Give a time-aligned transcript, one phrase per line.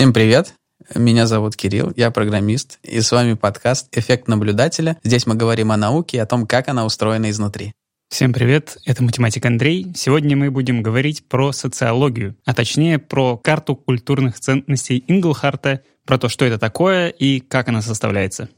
[0.00, 0.54] Всем привет!
[0.94, 4.96] Меня зовут Кирилл, я программист, и с вами подкаст «Эффект наблюдателя».
[5.04, 7.74] Здесь мы говорим о науке и о том, как она устроена изнутри.
[8.08, 9.92] Всем привет, это математик Андрей.
[9.94, 16.30] Сегодня мы будем говорить про социологию, а точнее про карту культурных ценностей Инглхарта, про то,
[16.30, 18.48] что это такое и как она составляется.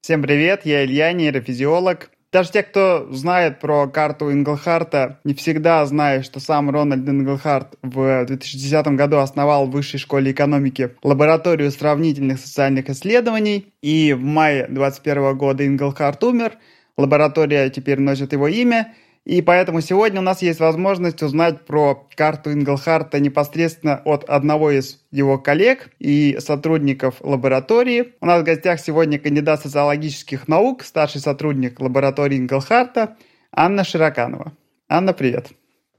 [0.00, 2.10] Всем привет, я Илья, нейрофизиолог.
[2.34, 8.24] Даже те, кто знает про карту Инглхарта, не всегда знают, что сам Рональд Инглхарт в
[8.26, 13.72] 2010 году основал в Высшей школе экономики лабораторию сравнительных социальных исследований.
[13.82, 16.54] И в мае 2021 года Инглхарт умер.
[16.96, 18.94] Лаборатория теперь носит его имя.
[19.24, 25.00] И поэтому сегодня у нас есть возможность узнать про карту Инглхарта непосредственно от одного из
[25.10, 28.12] его коллег и сотрудников лаборатории.
[28.20, 33.16] У нас в гостях сегодня кандидат социологических наук, старший сотрудник лаборатории Инглхарта
[33.50, 34.52] Анна Широканова.
[34.90, 35.52] Анна, привет.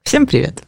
[0.03, 0.61] Всем привет.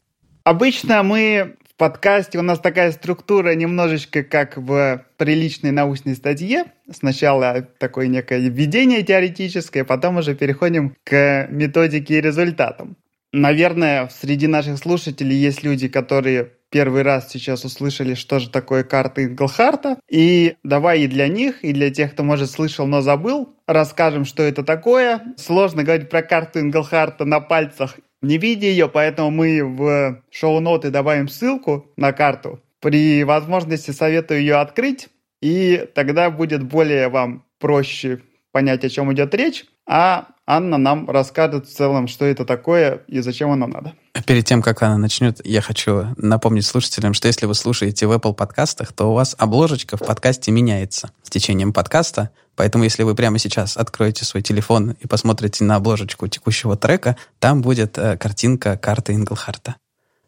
[0.43, 6.65] Обычно мы подкасте у нас такая структура немножечко как в приличной научной статье.
[6.91, 12.97] Сначала такое некое введение теоретическое, потом уже переходим к методике и результатам.
[13.33, 19.23] Наверное, среди наших слушателей есть люди, которые первый раз сейчас услышали, что же такое карта
[19.23, 19.99] Инглхарта.
[20.09, 24.43] И давай и для них, и для тех, кто, может, слышал, но забыл, расскажем, что
[24.43, 25.21] это такое.
[25.37, 31.27] Сложно говорить про карту Инглхарта на пальцах не видя ее, поэтому мы в шоу-ноты добавим
[31.27, 32.61] ссылку на карту.
[32.79, 35.09] При возможности советую ее открыть,
[35.41, 41.67] и тогда будет более вам проще понять, о чем идет речь, а Анна нам расскажет
[41.67, 43.93] в целом, что это такое и зачем оно надо.
[44.25, 48.33] Перед тем, как она начнет, я хочу напомнить слушателям, что если вы слушаете в Apple
[48.33, 52.29] подкастах, то у вас обложечка в подкасте меняется с течением подкаста.
[52.55, 57.61] Поэтому если вы прямо сейчас откроете свой телефон и посмотрите на обложечку текущего трека, там
[57.61, 59.75] будет э, картинка карты Инглхарта.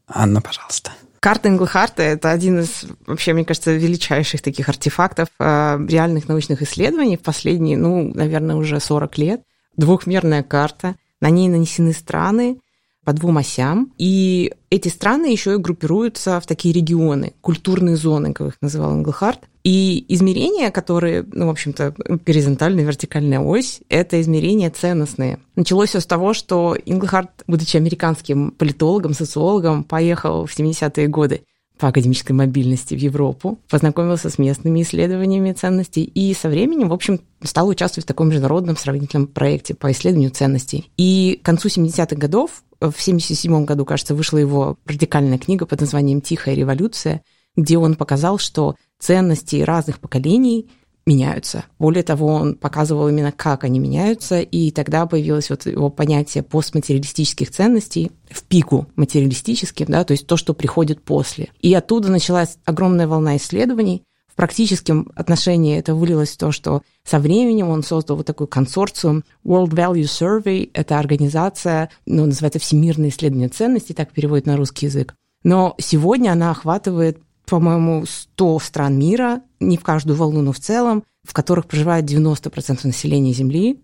[0.05, 0.91] Анна, пожалуйста.
[1.21, 7.17] Карта Инглхарта— это один из, вообще, мне кажется, величайших таких артефактов э, реальных научных исследований
[7.17, 9.41] в последние, ну, наверное, уже 40 лет.
[9.79, 12.57] Двухмерная карта, на ней нанесены страны,
[13.05, 13.93] по двум осям.
[13.97, 19.39] И эти страны еще и группируются в такие регионы, культурные зоны, как их называл Инглхарт.
[19.63, 21.95] И измерения, которые, ну, в общем-то,
[22.25, 25.39] горизонтальная, вертикальная ось, это измерения ценностные.
[25.55, 31.43] Началось все с того, что Инглхарт, будучи американским политологом, социологом, поехал в 70-е годы
[31.79, 37.21] по академической мобильности в Европу, познакомился с местными исследованиями ценностей и со временем, в общем,
[37.41, 40.91] стал участвовать в таком международном сравнительном проекте по исследованию ценностей.
[40.97, 46.19] И к концу 70-х годов, в 1977 году, кажется, вышла его радикальная книга под названием
[46.21, 47.21] «Тихая революция»,
[47.55, 50.69] где он показал, что ценности разных поколений
[51.05, 51.65] меняются.
[51.79, 57.51] Более того, он показывал именно, как они меняются, и тогда появилось вот его понятие постматериалистических
[57.51, 61.49] ценностей в пику материалистических, да, то есть то, что приходит после.
[61.61, 64.03] И оттуда началась огромная волна исследований.
[64.27, 69.23] В практическом отношении это вылилось в то, что со временем он создал вот такой консорциум
[69.43, 70.69] World Value Survey.
[70.73, 75.15] Это организация, ну, называется Всемирное исследование ценностей, так переводит на русский язык.
[75.43, 81.03] Но сегодня она охватывает по-моему, 100 стран мира, не в каждую волну, но в целом,
[81.23, 83.81] в которых проживает 90% населения Земли.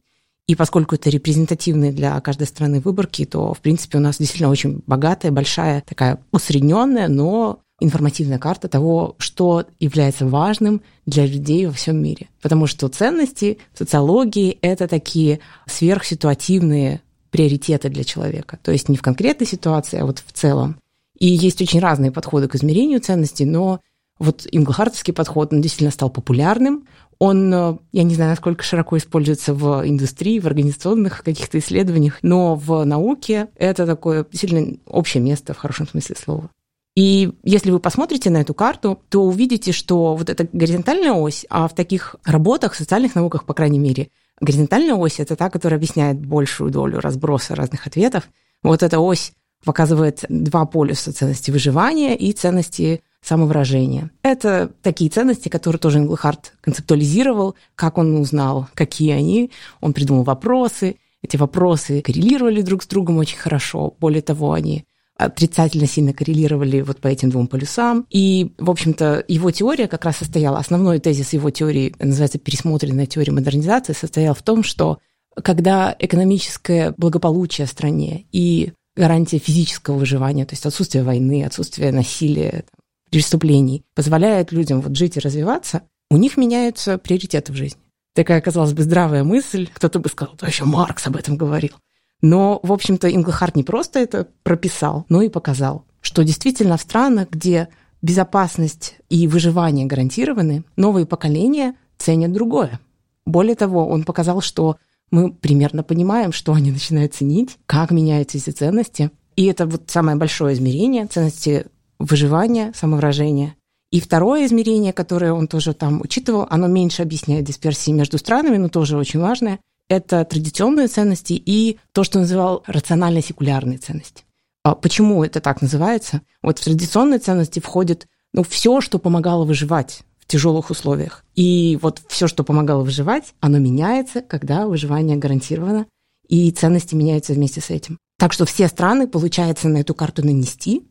[0.47, 4.83] И поскольку это репрезентативные для каждой страны выборки, то, в принципе, у нас действительно очень
[4.85, 12.01] богатая, большая, такая усредненная, но информативная карта того, что является важным для людей во всем
[12.01, 12.29] мире.
[12.41, 17.01] Потому что ценности в социологии– это такие сверхситуативные
[17.31, 18.59] приоритеты для человека.
[18.63, 20.77] То есть не в конкретной ситуации, а вот в целом.
[21.17, 23.81] И есть очень разные подходы к измерению ценностей, но
[24.17, 26.87] вот инглхартовский подход, он действительно стал популярным.
[27.19, 32.55] Он, э, я не знаю, насколько широко используется в индустрии, в организационных каких-то исследованиях, но
[32.55, 36.49] в науке это такое сильно общее место в хорошем смысле слова.
[36.95, 41.67] И если вы посмотрите на эту карту, то увидите, что вот эта горизонтальная ось, а
[41.67, 44.09] в таких работах, в социальных науках, по крайней мере,
[44.39, 48.29] горизонтальная ось– это та, которая объясняет большую долю разброса разных ответов.
[48.63, 49.33] Вот эта ось
[49.63, 54.12] показывает два полюса ценности выживания и ценности самовыражения.
[54.22, 59.52] Это такие ценности, которые тоже Инглхарт концептуализировал, как он узнал, какие они.
[59.81, 60.98] Он придумал вопросы.
[61.24, 63.96] Эти вопросы коррелировали друг с другом очень хорошо.
[64.00, 64.86] Более того, они
[65.18, 68.06] отрицательно сильно коррелировали вот по этим двум полюсам.
[68.10, 73.31] И, в общем-то, его теория как раз состояла, основной тезис его теории, называется пересмотренная теория
[73.31, 75.00] модернизации, состоял в том, что
[75.42, 82.65] когда экономическое благополучие в стране и гарантия физического выживания, то есть отсутствие войны, отсутствие насилия,
[83.09, 87.81] преступлений, позволяет людям вот жить и развиваться, у них меняются приоритеты в жизни.
[88.13, 91.74] Такая, казалось бы, здравая мысль, кто-то бы сказал, да еще Маркс об этом говорил.
[92.21, 97.30] Но, в общем-то, Инглхарт не просто это прописал, но и показал, что действительно в странах,
[97.30, 97.68] где
[98.01, 102.80] безопасность и выживание гарантированы, новые поколения ценят другое.
[103.25, 104.77] Более того, он показал, что
[105.12, 109.12] мы примерно понимаем, что они начинают ценить, как меняются эти ценности.
[109.36, 111.68] И это вот самое большое измерение ценности
[112.00, 113.56] выживания, самовыражения.
[113.92, 118.68] И второе измерение, которое он тоже там учитывал, оно меньше объясняет дисперсии между странами, но
[118.68, 124.24] тоже очень важное, это традиционные ценности и то, что называл рационально-секулярные ценности.
[124.63, 126.22] А почему это так называется?
[126.42, 131.24] Вот в традиционные ценности входит ну, все, что помогало выживать тяжелых условиях.
[131.36, 135.88] И вот все, что помогало выживать, оно меняется, когда выживание гарантировано,
[136.27, 137.98] и ценности меняются вместе с этим.
[138.18, 140.88] Так что все страны, получается, на эту карту нанести,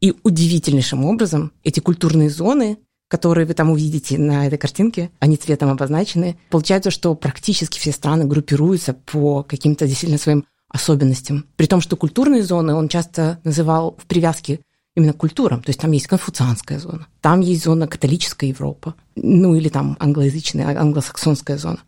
[0.00, 5.70] и удивительнейшим образом эти культурные зоны, которые вы там увидите на этой картинке, они цветом
[5.70, 11.46] обозначены, получается, что практически все страны группируются по каким-то действительно своим особенностям.
[11.56, 14.60] При том, что культурные зоны он часто называл в привязке
[14.98, 15.62] именно культурам.
[15.62, 20.78] То есть там есть конфуцианская зона, там есть зона католическая Европа, ну или там англоязычная,
[20.78, 21.78] англосаксонская зона.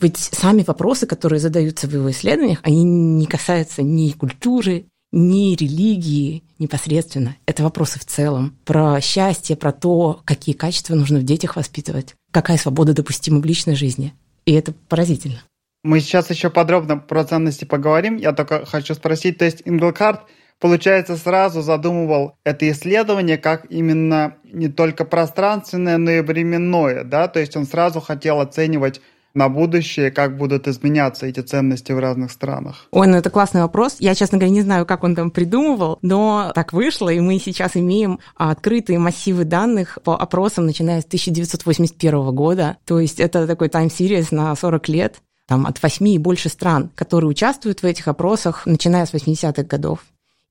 [0.00, 6.42] Ведь сами вопросы, которые задаются в его исследованиях, они не касаются ни культуры, ни религии
[6.58, 7.36] непосредственно.
[7.46, 12.56] Это вопросы в целом про счастье, про то, какие качества нужно в детях воспитывать, какая
[12.56, 14.14] свобода допустима в личной жизни.
[14.46, 15.42] И это поразительно.
[15.84, 18.16] Мы сейчас еще подробно про ценности поговорим.
[18.16, 20.20] Я только хочу спросить, то есть Инглкарт,
[20.62, 27.26] получается, сразу задумывал это исследование как именно не только пространственное, но и временное, да?
[27.26, 29.00] То есть он сразу хотел оценивать
[29.34, 32.86] на будущее, как будут изменяться эти ценности в разных странах?
[32.92, 33.96] Ой, ну это классный вопрос.
[33.98, 37.76] Я, честно говоря, не знаю, как он там придумывал, но так вышло, и мы сейчас
[37.76, 42.76] имеем открытые массивы данных по опросам, начиная с 1981 года.
[42.84, 45.16] То есть это такой тайм-сириес на 40 лет
[45.48, 50.00] там, от 8 и больше стран, которые участвуют в этих опросах, начиная с 80-х годов.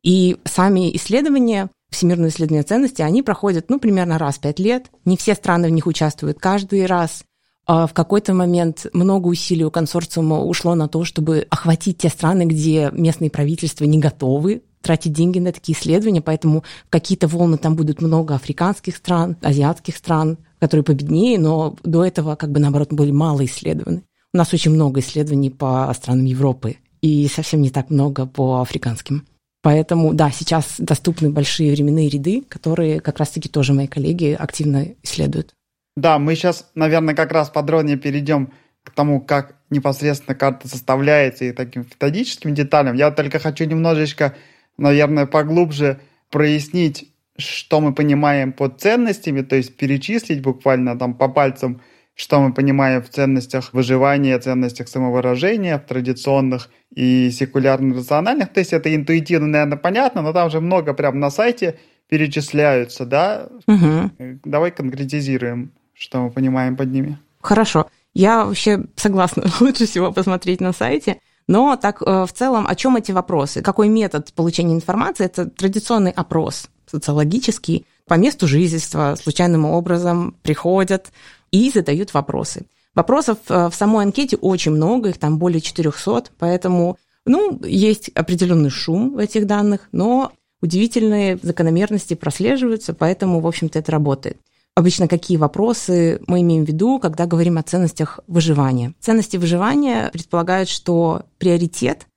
[0.03, 4.87] И сами исследования, всемирные исследования ценностей, они проходят, ну, примерно раз в 5 лет.
[5.05, 7.23] Не все страны в них участвуют каждый раз.
[7.67, 12.43] А в какой-то момент много усилий у консорциума ушло на то, чтобы охватить те страны,
[12.43, 18.01] где местные правительства не готовы тратить деньги на такие исследования, поэтому какие-то волны там будет
[18.01, 23.45] много африканских стран, азиатских стран, которые победнее, но до этого как бы наоборот были мало
[23.45, 24.03] исследованы.
[24.33, 29.25] У нас очень много исследований по странам Европы и совсем не так много по африканским.
[29.61, 35.53] Поэтому, да, сейчас доступны большие временные ряды, которые как раз-таки тоже мои коллеги активно исследуют.
[35.95, 38.53] Да, мы сейчас, наверное, как раз подробнее перейдем
[38.83, 42.95] к тому, как непосредственно карта составляется и таким методическим деталям.
[42.95, 44.35] Я только хочу немножечко,
[44.77, 45.99] наверное, поглубже
[46.31, 51.81] прояснить, что мы понимаем под ценностями, то есть перечислить буквально там по пальцам
[52.15, 58.53] что мы понимаем в ценностях выживания, ценностях самовыражения, в традиционных и секулярно-рациональных.
[58.53, 61.79] То есть это интуитивно, наверное, понятно, но там же много прямо на сайте
[62.09, 63.47] перечисляются, да?
[63.67, 64.39] Угу.
[64.43, 67.17] Давай конкретизируем, что мы понимаем под ними.
[67.39, 67.87] Хорошо.
[68.13, 71.19] Я вообще согласна лучше всего посмотреть на сайте.
[71.47, 73.61] Но так э, в целом, о чем эти вопросы?
[73.61, 75.25] Какой метод получения информации?
[75.25, 77.85] Это традиционный опрос социологический.
[78.07, 81.11] По месту жительства случайным образом приходят,
[81.51, 82.65] и задают вопросы.
[82.95, 88.69] Вопросов э, в самой анкете очень много, их там более 400, поэтому, ну, есть определенный
[88.69, 94.37] шум в этих данных, но удивительные закономерности прослеживаются, поэтому, в общем-то, это работает.
[94.75, 98.93] Обычно какие вопросы мы имеем в виду, когда говорим о ценностях выживания?
[98.99, 102.07] Ценности выживания предполагают, что приоритет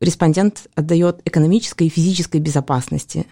[0.00, 3.26] респондент отдает экономической и физической безопасности.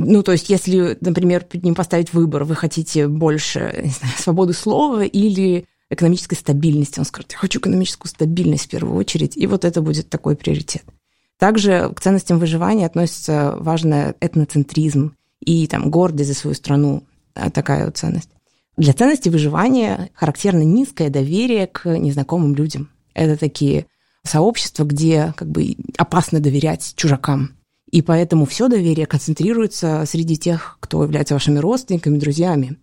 [0.00, 4.52] Ну, то есть, если, например, перед ним поставить выбор, вы хотите больше не знаю, свободы
[4.52, 9.64] слова или экономической стабильности, он скажет, я хочу экономическую стабильность в первую очередь, и вот
[9.64, 10.84] это будет такой приоритет.
[11.36, 17.02] Также к ценностям выживания относится важный этноцентризм и там гордость за свою страну,
[17.52, 18.30] такая вот ценность.
[18.76, 22.90] Для ценности выживания характерно низкое доверие к незнакомым людям.
[23.14, 23.86] Это такие
[24.22, 27.57] сообщества, где как бы опасно доверять чужакам.
[27.90, 32.76] И поэтому все доверие концентрируется среди тех, кто является вашими родственниками, друзьями.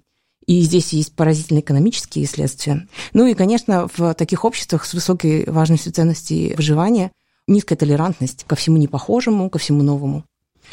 [0.47, 2.87] И здесь есть поразительные экономические следствия.
[3.13, 7.11] Ну и, конечно, в таких обществах с высокой важностью ценностей выживания
[7.47, 10.23] низкая толерантность ко всему непохожему, ко всему новому.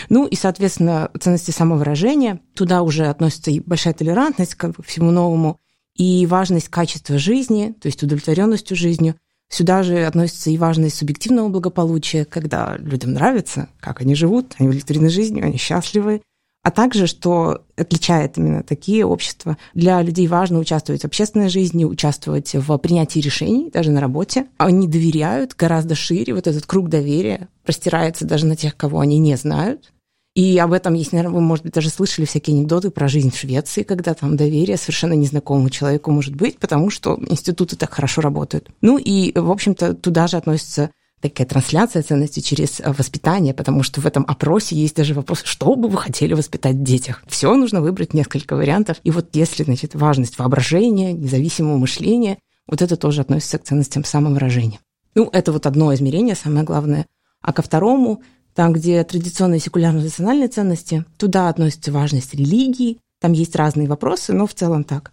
[0.09, 2.41] Ну и, соответственно, ценности самовыражения.
[2.55, 5.59] Туда уже относится и большая толерантность ко всему новому,
[5.95, 9.17] и важность качества жизни, то есть удовлетворенностью жизнью–
[9.53, 15.11] Сюда же относится и важность субъективного благополучия, когда людям нравится, как они живут, они удовлетворены
[15.11, 16.23] жизнью, они счастливы.
[16.63, 22.55] А также, что отличает именно такие общества, для людей важно участвовать в общественной жизни, участвовать
[22.55, 24.47] в принятии решений, даже на работе.
[24.57, 29.37] Они доверяют гораздо шире, вот этот круг доверия простирается даже на тех, кого они не
[29.37, 29.93] знают.
[30.35, 33.37] И об этом есть, наверное, вы, может быть, даже слышали всякие анекдоты про жизнь в
[33.37, 38.71] Швеции, когда там доверие совершенно незнакомому человеку может быть, потому что институты так хорошо работают.
[38.81, 44.01] Ну и, в общем-то, туда же относится такая трансляция ценностей через э, воспитание, потому что
[44.01, 47.23] в этом опросе есть даже вопрос, что бы вы хотели воспитать в детях.
[47.29, 48.97] Все нужно выбрать несколько вариантов.
[49.05, 54.81] И вот если, значит, важность воображения, независимого мышления, вот это тоже относится к ценностям самовыражения.
[55.15, 57.07] Ну, это вот одно измерение, самое главное.
[57.41, 58.23] А ко второму,
[58.55, 64.55] там, где традиционные секулярно-национальные ценности, туда относится важность религии, там есть разные вопросы, но в
[64.55, 65.13] целом так.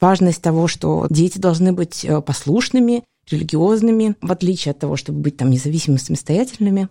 [0.00, 5.36] Важность того, что дети должны быть э, послушными, религиозными, в отличие от того, чтобы быть
[5.36, 6.88] там независимыми, самостоятельными.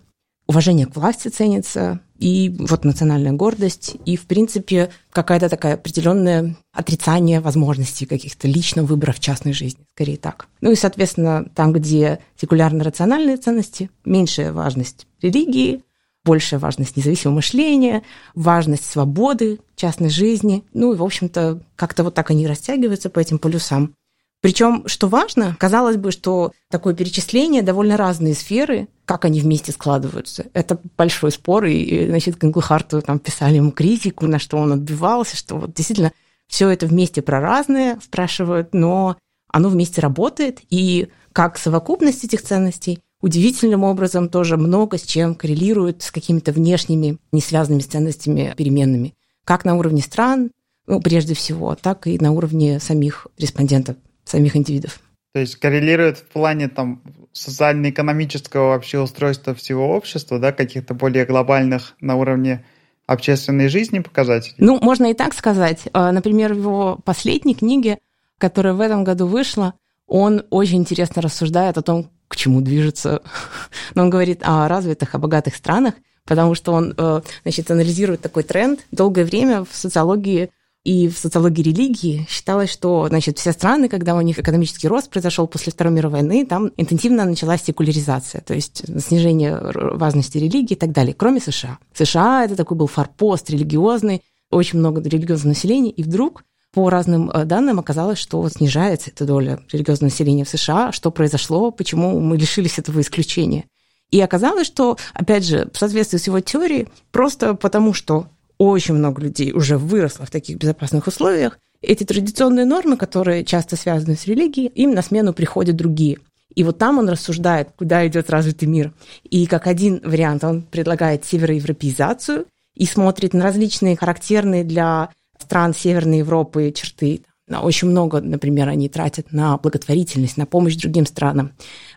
[0.47, 7.39] Уважение к власти ценится, и вот национальная гордость, и, в принципе, какая-то такая определенное отрицание
[7.39, 10.47] возможностей каких-то личного выбора в частной жизни, скорее так.
[10.61, 15.83] Ну и, соответственно, там, где секулярно-рациональные ценности, меньшая важность религии,
[16.29, 18.03] большая важность независимого мышления,
[18.35, 20.63] важность свободы частной жизни.
[20.73, 23.95] Ну и, в общем-то, как-то вот так они растягиваются по этим полюсам.
[24.41, 30.45] Причем, что важно, казалось бы, что такое перечисление довольно разные сферы, как они вместе складываются.
[30.53, 35.35] Это большой спор, и, значит, к Инглхарту там писали ему критику, на что он отбивался,
[35.35, 36.11] что вот действительно
[36.47, 39.17] все это вместе про разные спрашивают, но
[39.51, 46.01] оно вместе работает, и как совокупность этих ценностей удивительным образом тоже много с чем коррелирует
[46.01, 49.15] с какими-то внешними, не связанными с ценностями переменными.
[49.43, 50.51] Как на уровне стран,
[50.87, 53.95] ну, прежде всего, так и на уровне самих респондентов
[54.25, 54.99] самих индивидов.
[55.33, 57.01] То есть коррелирует в плане там
[57.33, 62.65] социально-экономического вообще устройства всего общества, да, каких-то более глобальных на уровне
[63.05, 64.55] общественной жизни показателей?
[64.57, 65.81] Ну, можно и так сказать.
[65.93, 67.99] А, например, в его последней книге,
[68.37, 69.73] которая в этом году вышла,
[70.07, 73.21] он очень интересно рассуждает о том, к чему движется.
[73.95, 75.95] Но он говорит о развитых, о богатых странах,
[76.25, 78.79] потому что он, э, значит, анализирует такой тренд.
[78.91, 80.51] Долгое время в социологии
[80.85, 85.45] и в социологии религии считалось, что значит, все страны, когда у них экономический рост произошел
[85.45, 90.91] после Второй мировой войны, там интенсивно началась секуляризация, то есть снижение важности религии и так
[90.91, 91.79] далее, кроме США.
[91.93, 96.43] США это такой был форпост религиозный, очень много религиозного населения, и вдруг
[96.73, 101.71] по разным э, данным оказалось, что снижается эта доля религиозного населения в США, что произошло,
[101.71, 103.65] почему мы лишились этого исключения.
[104.11, 109.21] И оказалось, что, опять же, в соответствии с его теорией, просто потому что очень много
[109.21, 114.67] людей уже выросло в таких безопасных условиях, эти традиционные нормы, которые часто связаны с религией,
[114.67, 116.19] им на смену приходят другие.
[116.53, 118.91] И вот там он рассуждает, куда идет развитый мир.
[119.23, 126.19] И как один вариант он предлагает североевропеизацию и смотрит на различные характерные для стран Северной
[126.19, 127.23] Европы черты.
[127.49, 131.53] Очень много, например, они тратят на благотворительность, на помощь другим странам.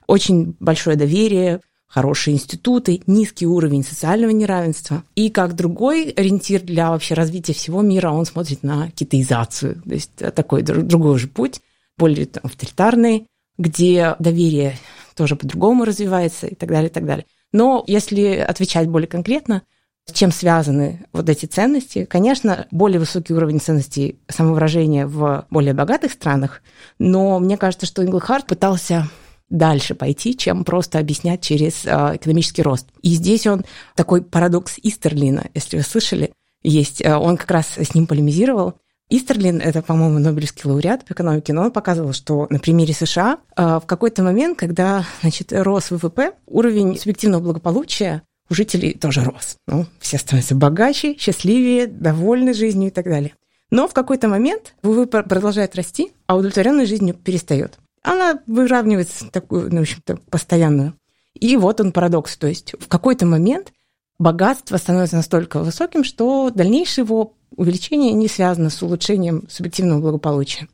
[0.07, 5.05] Очень большое доверие, хорошие институты, низкий уровень социального неравенства.
[5.15, 9.83] И как другой ориентир для вообще развития всего мира, он смотрит на китаизацию.
[9.83, 11.61] То есть такой другой же путь,
[11.99, 13.27] более там, авторитарный,
[13.59, 14.79] где доверие
[15.15, 17.27] тоже по-другому развивается и так далее, и так далее.
[17.53, 19.63] Но если отвечать более конкретно,
[20.07, 22.05] с чем связаны вот эти ценности?
[22.05, 26.63] Конечно, более высокий уровень ценностей самовыражения в более богатых странах,
[26.99, 29.09] но мне кажется, что Инглхарт пытался
[29.49, 32.89] дальше пойти, чем просто объяснять через э, экономический рост.
[33.03, 36.33] И здесь он такой парадокс Истерлина, если вы слышали,
[36.63, 37.03] есть.
[37.03, 38.75] Э, он как раз с ним полемизировал.
[39.11, 43.79] Истерлин, это, по-моему, Нобелевский лауреат по экономике, но он показывал, что на примере США э,
[43.83, 49.57] в какой-то момент, когда значит, рос ВВП, уровень субъективного благополучия у жителей тоже рос.
[49.67, 53.35] Ну, все становятся богаче, счастливее, довольны жизнью и так далее.
[53.71, 59.79] Но в какой-то момент ВВП продолжает расти, а удовлетворенность жизнью перестает она выравнивается такую, ну,
[59.79, 60.95] в общем-то, постоянную.
[61.35, 62.37] И вот он парадокс.
[62.37, 63.73] То есть в какой-то момент
[64.19, 70.69] богатство становится настолько высоким, что дальнейшее его увеличение не связано с улучшением субъективного благополучия.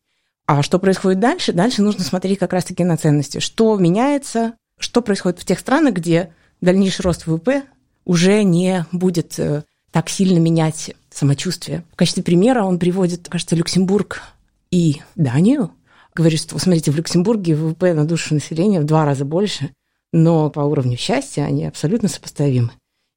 [0.47, 1.53] А что происходит дальше?
[1.53, 3.39] Дальше нужно смотреть как раз-таки на ценности.
[3.39, 7.65] Что меняется, что происходит в тех странах, где дальнейший рост ВВП
[8.05, 11.85] уже не будет э, так сильно менять самочувствие.
[11.93, 14.23] В качестве примера он приводит, кажется, Люксембург
[14.71, 15.73] и Данию,
[16.15, 19.71] говорит, что, смотрите, в Люксембурге ВВП на душу населения в два раза больше,
[20.13, 22.71] но по уровню счастья они абсолютно сопоставимы.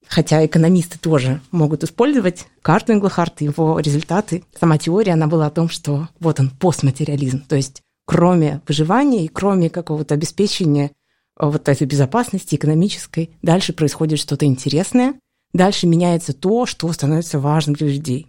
[0.07, 4.43] Хотя экономисты тоже могут использовать карту Инглхарта, его результаты.
[4.59, 7.45] Сама теория, она была о том, что вот он, постматериализм.
[7.47, 10.91] То есть кроме выживания и кроме какого-то обеспечения
[11.49, 15.15] вот этой безопасности экономической, дальше происходит что-то интересное,
[15.53, 18.27] дальше меняется то, что становится важным для людей.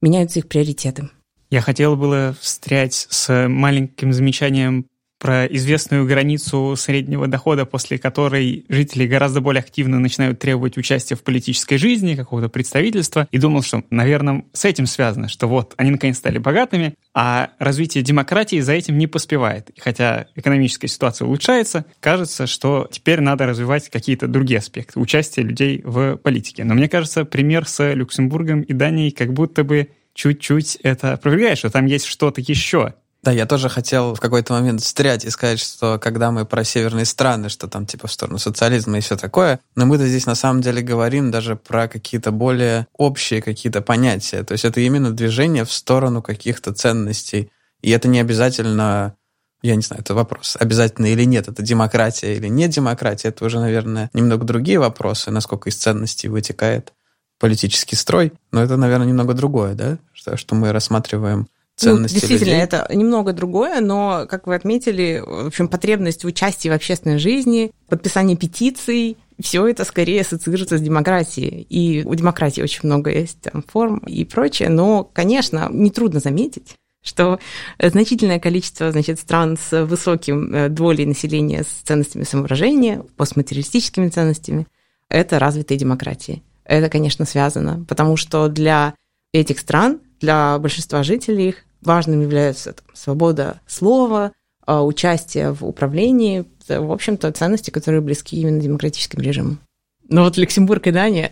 [0.00, 1.10] Меняются их приоритеты.
[1.50, 4.86] Я хотел было встрять с маленьким замечанием
[5.18, 11.22] про известную границу среднего дохода, после которой жители гораздо более активно начинают требовать участия в
[11.22, 16.18] политической жизни, какого-то представительства, и думал, что, наверное, с этим связано, что вот они наконец
[16.18, 19.70] стали богатыми, а развитие демократии за этим не поспевает.
[19.70, 25.80] И хотя экономическая ситуация улучшается, кажется, что теперь надо развивать какие-то другие аспекты участия людей
[25.84, 26.64] в политике.
[26.64, 31.70] Но мне кажется, пример с Люксембургом и Данией как будто бы чуть-чуть это опровергает, что
[31.70, 32.94] там есть что-то еще,
[33.26, 37.04] да, я тоже хотел в какой-то момент встрять и сказать, что когда мы про северные
[37.04, 40.62] страны, что там типа в сторону социализма и все такое, но мы-то здесь на самом
[40.62, 44.44] деле говорим даже про какие-то более общие какие-то понятия.
[44.44, 47.50] То есть это именно движение в сторону каких-то ценностей.
[47.82, 49.16] И это не обязательно
[49.62, 53.58] я не знаю, это вопрос, обязательно или нет, это демократия или не демократия, это уже,
[53.58, 56.92] наверное, немного другие вопросы, насколько из ценностей вытекает
[57.40, 62.50] политический строй, но это, наверное, немного другое, да, что, что мы рассматриваем ценности ну, действительно,
[62.52, 62.64] людей.
[62.64, 67.70] это немного другое, но, как вы отметили, в общем, потребность в участии в общественной жизни,
[67.88, 71.66] подписание петиций, все это скорее ассоциируется с демократией.
[71.68, 77.38] И у демократии очень много есть там, форм и прочее, но, конечно, нетрудно заметить, что
[77.78, 84.66] значительное количество значит, стран с высоким э, долей населения с ценностями самовыражения, постматериалистическими ценностями,
[85.08, 86.42] это развитые демократии.
[86.64, 88.94] Это, конечно, связано, потому что для
[89.32, 94.32] этих стран, для большинства жителей их, важным является там, свобода слова,
[94.66, 99.60] а, участие в управлении, в общем-то, ценности, которые близки именно демократическим режимам.
[100.08, 101.30] Но вот Люксембург и Дания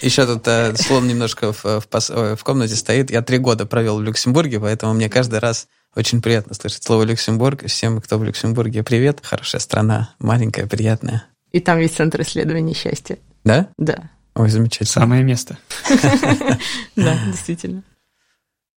[0.00, 3.10] еще тут э, слон немножко в, в, в комнате стоит.
[3.10, 7.66] Я три года провел в Люксембурге, поэтому мне каждый раз очень приятно слышать слово Люксембург.
[7.66, 9.20] Всем, кто в Люксембурге, привет.
[9.22, 11.26] Хорошая страна, маленькая, приятная.
[11.52, 13.18] И там есть центр исследований счастья.
[13.44, 13.68] Да?
[13.78, 14.10] Да.
[14.34, 15.02] Ой, замечательно.
[15.02, 15.58] Самое место.
[16.96, 17.84] Да, действительно.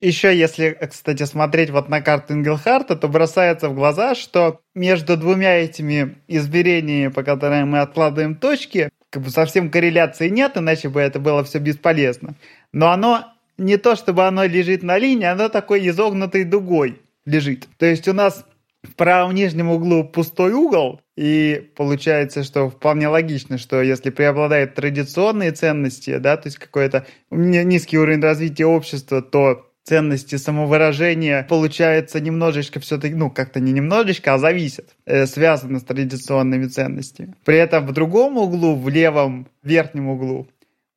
[0.02, 5.54] Еще, если, кстати, смотреть вот на карту Ингелхарта, то бросается в глаза, что между двумя
[5.59, 11.21] этими измерениями, по которым мы откладываем точки, как бы совсем корреляции нет, иначе бы это
[11.21, 12.35] было все бесполезно.
[12.73, 13.26] Но оно
[13.58, 17.69] не то, чтобы оно лежит на линии, оно такой изогнутой дугой лежит.
[17.78, 18.45] То есть у нас
[18.82, 25.52] в правом нижнем углу пустой угол, и получается, что вполне логично, что если преобладают традиционные
[25.52, 33.14] ценности, да, то есть какой-то низкий уровень развития общества, то ценности самовыражения получается немножечко все-таки,
[33.14, 37.34] ну, как-то не немножечко, а зависит, э, связано с традиционными ценностями.
[37.45, 40.49] При этом в другом углу, в левом верхнем углу,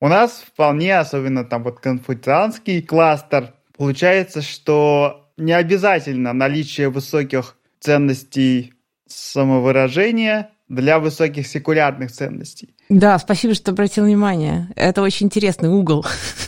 [0.01, 8.73] у нас вполне, особенно там вот конфуцианский кластер, получается, что не обязательно наличие высоких ценностей
[9.07, 12.74] самовыражения для высоких секулярных ценностей.
[12.89, 14.69] Да, спасибо, что обратил внимание.
[14.75, 16.05] Это очень интересный угол.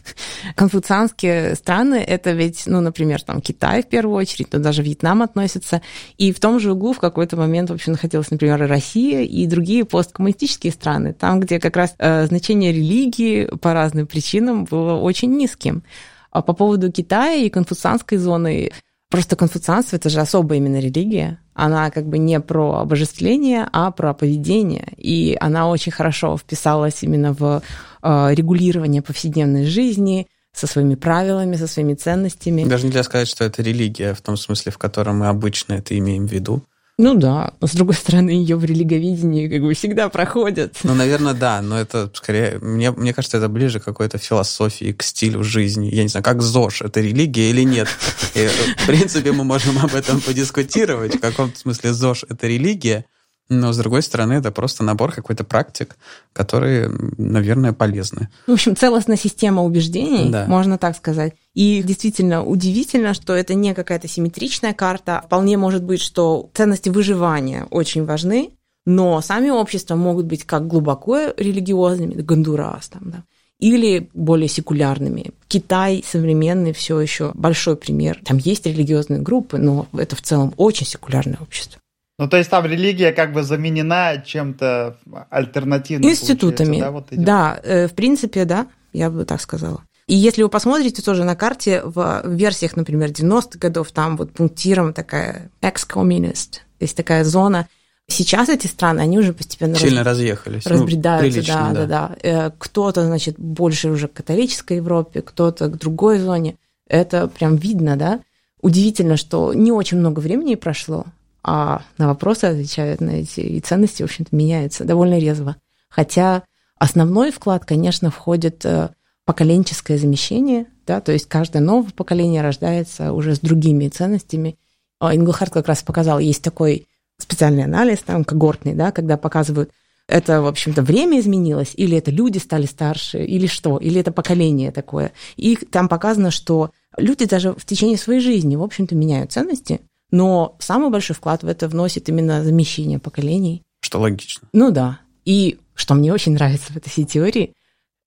[0.56, 5.82] Конфуцианские страны, это ведь, ну, например, там Китай в первую очередь, но даже Вьетнам относится.
[6.17, 9.84] И в том же углу в какой-то момент, в общем, находилась, например, Россия и другие
[9.84, 15.84] посткоммунистические страны, там, где как раз э, значение религии по разным причинам было очень низким.
[16.30, 18.71] А по поводу Китая и конфуцианской зоны,
[19.10, 24.13] просто конфуцианство– это же особая именно религия, она как бы не про обожествление, а про
[24.13, 24.93] поведение.
[24.96, 27.62] И она очень хорошо вписалась именно в
[28.04, 32.63] э, регулирование повседневной жизни, со своими правилами, со своими ценностями.
[32.63, 36.28] Даже нельзя сказать, что это религия в том смысле, в котором мы обычно это имеем
[36.28, 36.63] в виду.
[37.00, 40.78] Ну да, но с другой стороны, ее в религоведении как бы всегда проходят.
[40.82, 45.04] Ну, наверное, да, но это скорее, мне, мне кажется, это ближе к какой-то философии, к
[45.04, 45.94] стилю жизни.
[45.94, 47.88] Я не знаю, как ЗОЖ, это религия или нет.
[48.34, 53.06] И, в принципе, мы можем об этом подискутировать, в каком смысле ЗОЖ это религия,
[53.50, 55.96] но, с другой стороны, это просто набор какой-то практик,
[56.34, 58.30] которые, наверное, полезны.
[58.46, 60.46] В общем, целостная система убеждений, да.
[60.48, 61.34] можно так сказать.
[61.54, 65.22] И действительно удивительно, что это не какая-то симметричная карта.
[65.26, 68.52] Вполне может быть, что ценности выживания очень важны,
[68.86, 73.24] но сами общества могут быть как глубоко религиозными, Гондурас там, да,
[73.60, 75.32] или более секулярными.
[75.48, 78.20] Китай современный все еще большой пример.
[78.24, 81.82] Там есть религиозные группы, но это в целом очень секулярное общество.
[82.19, 84.97] Ну, то есть там религия как бы заменена чем-то
[85.30, 86.10] альтернативным.
[86.10, 86.80] Институтами.
[86.80, 89.84] Да, вот да, э, в принципе, да, я бы так сказала.
[90.08, 94.93] И если вы посмотрите тоже на карте, в версиях, например, 90-х годов, там вот пунктиром
[94.93, 97.67] такая ex-communist, то есть такая зона.
[98.10, 100.13] Сейчас эти страны, они уже постепенно сильно раз...
[100.13, 102.53] разъехались, ну, разбредаются, ну, прилично, да, да, да, да.
[102.58, 106.56] Кто-то, значит, больше уже к католической Европе, кто-то к другой зоне.
[106.88, 108.21] Это прям видно, да.
[108.62, 111.06] Удивительно, что не очень много времени прошло,
[111.50, 115.56] а на вопросы отвечают на эти, и ценности, в общем-то, меняются довольно резво.
[115.88, 116.44] Хотя
[116.78, 118.90] основной вклад, конечно, входит э,
[119.24, 124.58] поколенческое замещение, да, то есть каждое новое поколение рождается уже с другими ценностями,
[125.00, 129.72] Инглхарт как раз показал, есть такой специальный анализ, там, когортный, да, когда показывают,
[130.10, 134.72] это, в общем-то, время изменилось, или это люди стали старше, или что, или это поколение
[134.72, 135.14] такое.
[135.38, 139.80] И там показано, что люди даже в течение своей жизни, в общем-то, меняют ценности,
[140.12, 143.63] но самый большой вклад в это вносит именно замещение поколений.
[143.82, 144.48] Что логично.
[144.54, 145.00] Ну да.
[145.26, 147.54] И что мне очень нравится в этой всей теории,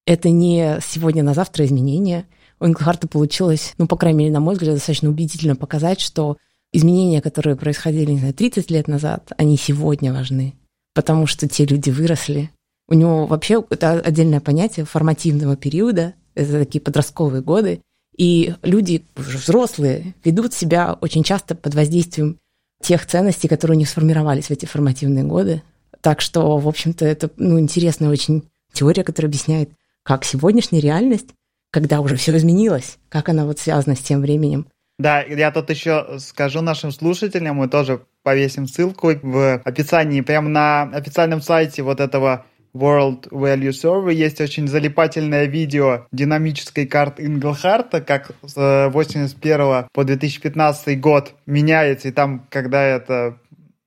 [0.06, 2.26] это не сегодня на завтра изменения.
[2.58, 6.36] У Инглхарта получилось, ну, по крайней мере, на мой взгляд, достаточно убедительно показать, что
[6.72, 10.54] изменения, которые происходили, не знаю, 30 лет назад, они сегодня важны,
[10.94, 12.50] потому что те люди выросли.
[12.88, 17.82] У него вообще это отдельное понятие формативного периода, это такие подростковые годы,
[18.20, 22.36] и люди уже взрослые ведут себя очень часто под воздействием
[22.82, 25.62] тех ценностей, которые у них сформировались в эти формативные годы.
[26.02, 28.42] Так что, в общем-то, это ну, интересная очень
[28.74, 29.70] теория, которая объясняет,
[30.02, 31.28] как сегодняшняя реальность,
[31.72, 34.66] когда уже все изменилось, как она вот связана с тем временем,
[34.98, 40.82] да, я тут еще скажу нашим слушателям, мы тоже повесим ссылку в описании, прямо на
[40.94, 48.32] официальном сайте вот этого World Value Survey есть очень залипательное видео динамической карты Инглхарта, как
[48.42, 53.38] с 81 по 2015 год меняется, и там, когда это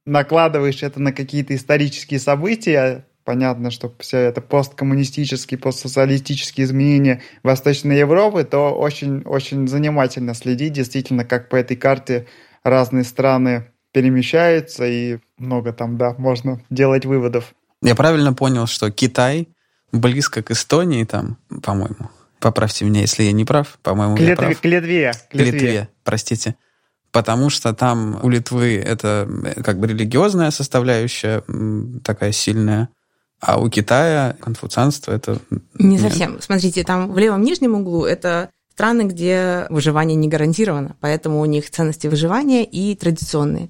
[0.06, 8.44] накладываешь это на какие-то исторические события, понятно, что все это посткоммунистические, постсоциалистические изменения Восточной Европы,
[8.44, 12.28] то очень-очень занимательно следить, действительно, как по этой карте
[12.64, 17.54] разные страны перемещаются, и много там, да, можно делать выводов.
[17.84, 19.50] Я правильно понял, что Китай
[19.92, 22.10] близко к Эстонии там, по-моему.
[22.40, 23.78] Поправьте меня, если я не прав.
[23.84, 24.62] По-моему, к, я Литве, прав.
[24.62, 25.12] К Литве.
[25.14, 25.60] К Литве.
[25.60, 26.56] Литве, простите.
[27.12, 29.30] Потому что там у Литвы это
[29.64, 31.44] как бы религиозная составляющая
[32.04, 32.90] такая сильная,
[33.40, 35.38] а у Китая конфуцианство это...
[35.76, 36.42] Не совсем.
[36.42, 41.70] Смотрите, там в левом нижнем углу это страны, где выживание не гарантировано, поэтому у них
[41.70, 43.70] ценности выживания и традиционные.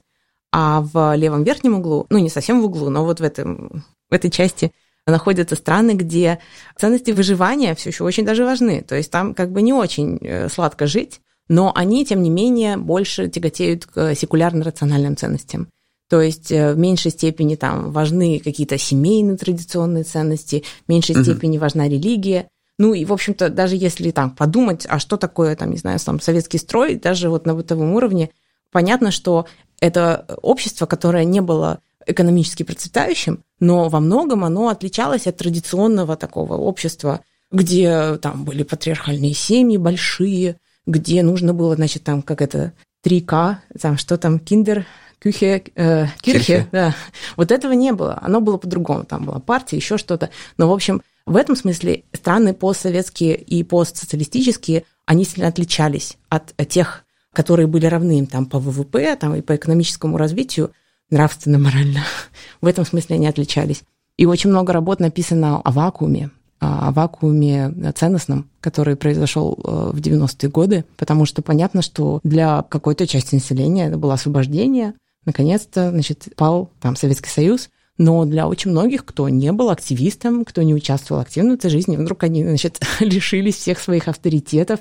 [0.51, 4.13] А в левом верхнем углу, ну не совсем в углу, но вот в, этом, в
[4.13, 4.71] этой части
[5.05, 6.39] находятся страны, где
[6.77, 8.81] ценности выживания все еще очень даже важны.
[8.81, 12.77] То есть там как бы не очень э, сладко жить, но они, тем не менее,
[12.77, 15.67] больше тяготеют к секулярно-рациональным ценностям.
[16.09, 21.23] То есть э, в меньшей степени там важны какие-то семейные традиционные ценности, в меньшей угу.
[21.23, 22.47] степени важна религия.
[22.79, 26.19] Ну и, в общем-то, даже если там подумать, а что такое, там, не знаю, там,
[26.19, 28.29] советский строй, даже вот на бытовом уровне,
[28.71, 29.45] понятно, что
[29.79, 36.55] это общество, которое не было экономически процветающим, но во многом оно отличалось от традиционного такого
[36.55, 42.73] общества, где там были патриархальные семьи большие, где нужно было, значит, там, как это,
[43.05, 44.85] 3К, там, что там, киндер,
[45.19, 46.95] Кюхе, э, Кирхе, да.
[47.37, 48.19] Вот этого не было.
[48.21, 49.05] Оно было по-другому.
[49.05, 50.29] Там была партия, еще что-то.
[50.57, 57.05] Но, в общем, в этом смысле страны постсоветские и постсоциалистические, они сильно отличались от тех,
[57.31, 60.71] которые были равны им там по ВВП там, и по экономическому развитию,
[61.13, 62.03] нравственно, морально.
[62.61, 63.83] В этом смысле они отличались.
[64.17, 70.49] И очень много работ написано о вакууме, о вакууме ценностном, который произошел э, в 90-е
[70.49, 74.93] годы, потому что понятно, что для какой-то части населения это было освобождение,
[75.25, 80.61] наконец-то, значит, пал там Советский Союз, но для очень многих, кто не был активистом, кто
[80.61, 84.79] не участвовал активно в этой жизни, вдруг они, значит, лишились всех своих авторитетов,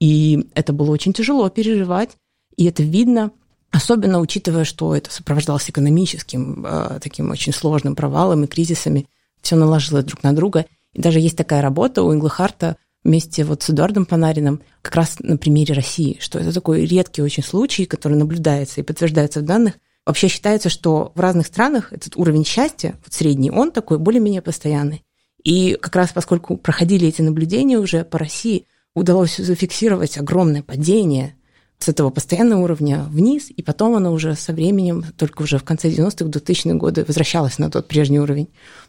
[0.00, 2.10] и это было очень тяжело переживать,
[2.56, 3.32] и это видно,
[3.76, 9.06] особенно учитывая, что это сопровождалось экономическим, э, таким очень сложным провалом и кризисами,
[9.42, 10.64] все наложилось друг на друга.
[10.94, 15.36] И даже есть такая работа у Инглхарта вместе вот с Эдуардом Панариным как раз на
[15.36, 19.74] примере России, что это такой редкий очень случай, который наблюдается и подтверждается в данных.
[20.06, 25.04] Вообще считается, что в разных странах этот уровень счастья, вот средний, он такой более-менее постоянный.
[25.44, 31.35] И как раз поскольку проходили эти наблюдения уже по России, удалось зафиксировать огромное падение
[31.78, 35.88] с этого постоянного уровня вниз, и потом оно уже со временем, только уже в конце
[35.88, 38.48] 90-х, 2000-х годы возвращалось на тот прежний уровень.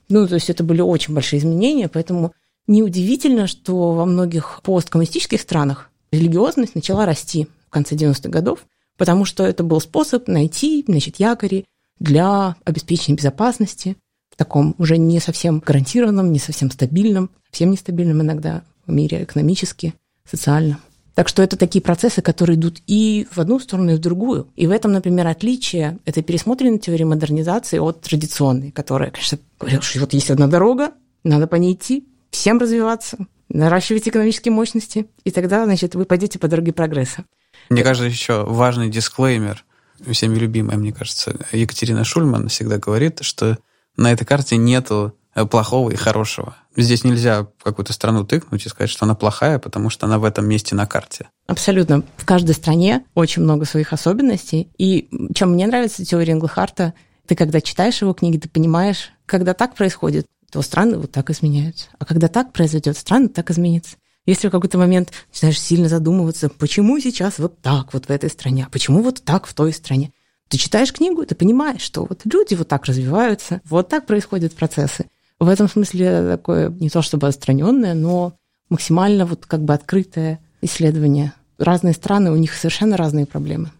[0.09, 2.33] Ну, то есть это были очень большие изменения, поэтому
[2.67, 8.65] Неудивительно, что во многих посткоммунистических странах религиозность начала расти в конце 90-х годов,
[8.97, 11.65] потому что это был способ найти значит, якори
[11.99, 13.95] для обеспечения безопасности
[14.29, 19.93] в таком уже не совсем гарантированном, не совсем стабильном, совсем нестабильном иногда в мире экономически,
[20.29, 20.77] социально.
[21.17, 24.49] Так что это такие процессы, которые идут и в одну сторону, и в другую.
[24.55, 29.99] И в этом, например, отличие этой пересмотренной теории модернизации от традиционной, которая, конечно, говорила, что
[30.01, 30.91] вот есть одна дорога,
[31.23, 33.17] надо по ней идти, всем развиваться,
[33.49, 37.25] наращивать экономические мощности, и тогда, значит, вы пойдете по дороге прогресса.
[37.71, 39.65] Мне кажется, еще важный дисклеймер,
[40.11, 43.57] всеми любимая, мне кажется, Екатерина Шульман всегда говорит, что
[43.95, 46.55] на этой карте нету плохого и хорошего.
[46.75, 50.47] Здесь нельзя какую-то страну тыкнуть и сказать, что она плохая, потому что она в этом
[50.47, 51.29] месте на карте.
[51.47, 52.03] Абсолютно.
[52.17, 54.69] В каждой стране очень много своих особенностей.
[54.77, 56.93] И чем мне нравится теория Инглхарта,
[57.27, 61.87] ты когда читаешь его книги, ты понимаешь, когда так происходит, то страны вот так изменяются.
[61.99, 63.97] А когда так произойдет, страны так изменятся.
[64.25, 68.65] Если в какой-то момент начинаешь сильно задумываться, почему сейчас вот так вот в этой стране,
[68.67, 70.11] а почему вот так в той стране,
[70.49, 75.05] ты читаешь книгу, ты понимаешь, что вот люди вот так развиваются, вот так происходят процессы.
[75.39, 78.33] В этом смысле такое не то чтобы отстраненное, но
[78.69, 81.33] максимально вот как бы открытое исследование.
[81.57, 83.71] Разные страны, у них совершенно разные проблемы.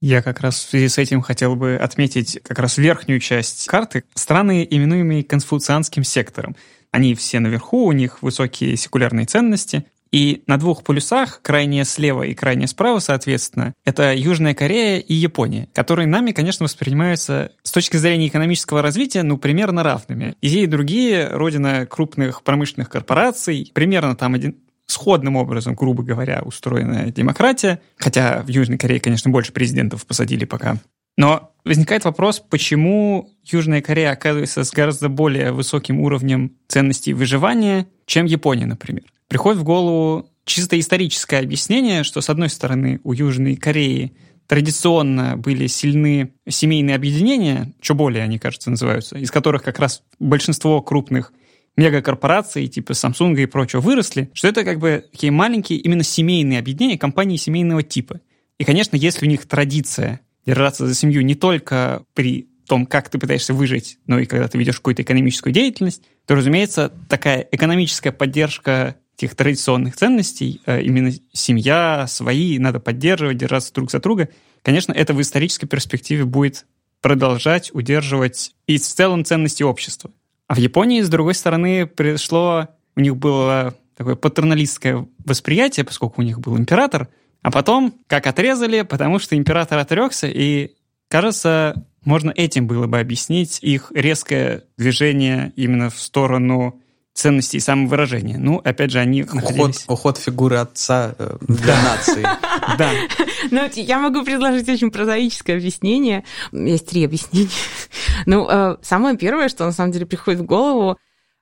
[0.00, 4.04] Я как раз в связи с этим хотел бы отметить как раз верхнюю часть карты.
[4.14, 6.54] Страны, именуемые конфуцианским сектором.
[6.92, 9.84] Они все наверху, у них высокие секулярные ценности.
[10.12, 15.68] И на двух полюсах, крайне слева и крайне справа, соответственно, это Южная Корея и Япония,
[15.74, 20.34] которые нами, конечно, воспринимаются с точки зрения экономического развития, ну, примерно равными.
[20.40, 27.12] И и другие— родина крупных промышленных корпораций, примерно там один, сходным образом, грубо говоря, устроенная
[27.12, 30.78] демократия, хотя в Южной Корее, конечно, больше президентов посадили пока.
[31.16, 38.24] Но возникает вопрос, почему Южная Корея оказывается с гораздо более высоким уровнем ценностей выживания, чем
[38.24, 39.04] Япония, например.
[39.28, 44.14] Приходит в голову чисто историческое объяснение, что, с одной стороны, у Южной Кореи
[44.46, 50.80] традиционно были сильны семейные объединения, что более они, кажется, называются, из которых как раз большинство
[50.80, 51.32] крупных
[51.76, 56.98] мегакорпораций типа Samsung и прочего выросли, что это как бы такие маленькие именно семейные объединения,
[56.98, 58.20] компании семейного типа.
[58.58, 63.18] И, конечно, если у них традиция держаться за семью не только при том, как ты
[63.18, 68.96] пытаешься выжить, но и когда ты ведешь какую-то экономическую деятельность, то, разумеется, такая экономическая поддержка
[69.18, 74.28] тех традиционных ценностей, э, именно семья, свои, надо поддерживать, держаться друг за друга,
[74.62, 76.66] конечно, это в исторической перспективе будет
[77.00, 80.12] продолжать удерживать и в целом ценности общества.
[80.46, 86.24] А в Японии, с другой стороны, пришло, у них было такое патерналистское восприятие, поскольку у
[86.24, 87.08] них был император,
[87.42, 90.76] а потом как отрезали, потому что император отрекся, и,
[91.08, 96.80] кажется, можно этим было бы объяснить их резкое движение именно в сторону
[97.18, 98.38] ценностей и самовыражения.
[98.38, 99.84] Ну, опять же, они уход, находились...
[99.88, 102.26] уход фигуры отца э, для нации.
[102.78, 102.92] Да.
[103.50, 106.24] Ну, я могу предложить очень прозаическое объяснение.
[106.52, 107.48] Есть три объяснения.
[108.26, 110.98] Ну, э, самое первое, что на самом деле приходит в голову,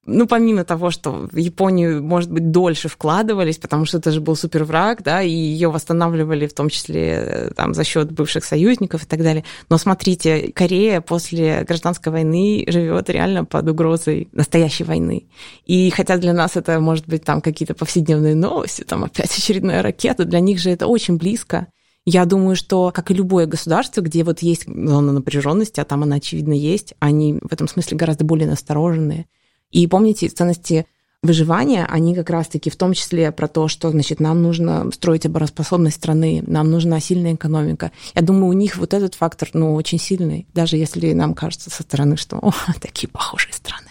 [0.06, 4.36] ну, помимо того, что в Японию, может быть, дольше вкладывались, потому что это же был
[4.36, 9.06] супервраг, да, и ее восстанавливали в том числе э, там, за счет бывших союзников и
[9.06, 9.44] так далее.
[9.68, 15.26] Но смотрите, Корея после гражданской войны живет реально под угрозой настоящей войны.
[15.66, 20.24] И хотя для нас это, может быть, там какие-то повседневные новости, там опять очередная ракета,
[20.24, 21.66] для них же это очень близко.
[22.08, 26.16] Я думаю, что, как и любое государство, где вот есть зона напряженности, а там она,
[26.16, 29.26] очевидно, есть, они в этом смысле гораздо более настороженные.
[29.70, 30.86] И помните, ценности
[31.22, 35.96] выживания, они как раз-таки в том числе про то, что, значит, нам нужно строить обороноспособность
[35.96, 37.90] страны, нам нужна сильная экономика.
[38.14, 41.82] Я думаю, у них вот этот фактор, ну, очень сильный, даже если нам кажется со
[41.82, 43.88] стороны, что, о, такие похожие страны.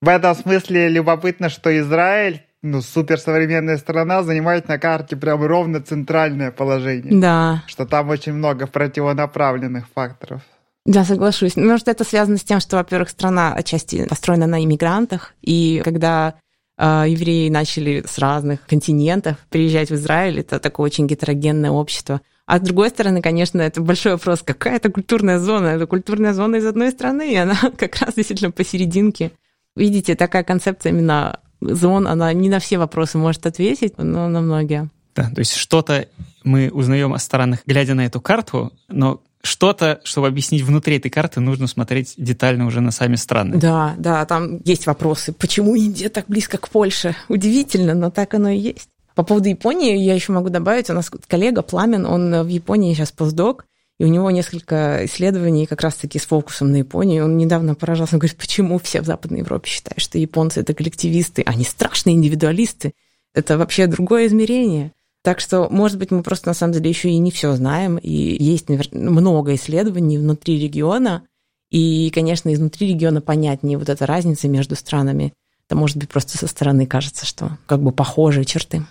[0.00, 6.50] В этом смысле любопытно, что Израиль ну, суперсовременная страна занимает на карте прям ровно центральное
[6.50, 7.20] положение.
[7.20, 7.62] Да.
[7.66, 10.42] Что там очень много противонаправленных факторов.
[10.84, 11.56] Да, соглашусь.
[11.56, 16.34] Ну, может, это связано с тем, что, во-первых, страна отчасти построена на иммигрантах, и когда
[16.76, 22.20] э, евреи начали с разных континентов приезжать в Израиль, это такое очень гетерогенное общество.
[22.46, 25.68] А с другой стороны, конечно, это большой вопрос, какая это культурная зона?
[25.68, 29.30] Это культурная зона из одной страны, и она как раз действительно посерединке.
[29.76, 34.90] Видите, такая концепция именно зон, она не на все вопросы может ответить, но на многие.
[35.14, 36.08] Да, то есть что-то
[36.42, 41.40] мы узнаем о странах, глядя на эту карту, но что-то, чтобы объяснить внутри этой карты,
[41.40, 43.58] нужно смотреть детально уже на сами страны.
[43.58, 45.32] Да, да, там есть вопросы.
[45.32, 47.16] Почему Индия так близко к Польше?
[47.28, 48.88] Удивительно, но так оно и есть.
[49.14, 53.12] По поводу Японии я еще могу добавить, у нас коллега Пламен, он в Японии сейчас
[53.12, 53.66] постдок,
[53.98, 57.24] и у него несколько исследований как раз-таки с фокусом на Японию.
[57.24, 61.42] Он недавно поражался, он говорит, почему все в Западной Европе считают, что японцы это коллективисты,
[61.44, 62.94] они страшные индивидуалисты.
[63.34, 64.92] Это вообще другое измерение.
[65.22, 68.10] Так что, может быть, мы просто на самом деле еще и не все знаем, и
[68.10, 71.26] есть много исследований внутри региона,
[71.70, 75.32] и, конечно, изнутри региона понятнее вот эта разница между странами.
[75.66, 78.82] Это, может быть, просто со стороны кажется, что как бы похожие черты.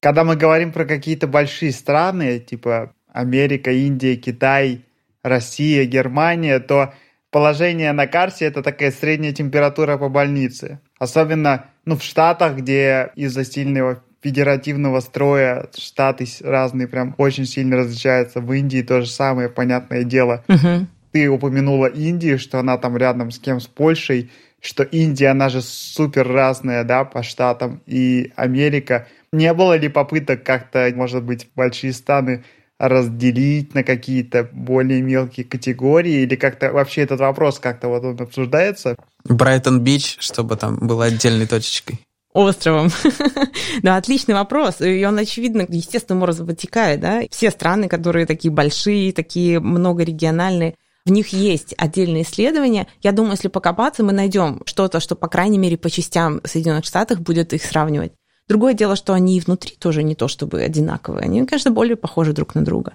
[0.00, 4.84] Когда мы говорим про какие-то большие страны, типа Америка, Индия, Китай,
[5.22, 6.92] Россия, Германия, то
[7.30, 10.80] положение на карте это такая средняя температура по больнице.
[10.98, 18.40] Особенно ну, в Штатах, где из-за сильного федеративного строя штаты разные прям очень сильно различаются.
[18.40, 20.42] В Индии то же самое, понятное дело.
[20.48, 20.86] Угу.
[21.12, 23.60] Ты упомянула Индию, что она там рядом с кем?
[23.60, 24.32] С Польшей.
[24.60, 29.06] что Индия, она же супер разная, да, по штатам, и Америка.
[29.32, 32.42] Не было ли попыток как-то, может быть, большие страны
[32.80, 38.96] разделить на какие-то более мелкие категории, или как-то вообще этот вопрос как-то вот он обсуждается?
[39.24, 42.00] Брайтон-Бич, чтобы там было отдельной точечкой
[42.36, 42.90] островом?
[43.82, 44.80] да, отличный вопрос.
[44.80, 47.00] И он, очевидно, естественным образом вытекает.
[47.00, 47.22] Да?
[47.30, 52.88] Все страны, которые такие большие, такие многорегиональные, в них есть отдельные исследования.
[53.00, 56.84] Я думаю, если покопаться, мы найдем что-то, что, по крайней мере, по частям в Соединенных
[56.84, 58.12] Штатах будет их сравнивать.
[58.48, 61.22] Другое дело, что они и внутри тоже не то чтобы одинаковые.
[61.22, 62.94] Они, конечно, более похожи друг на друга.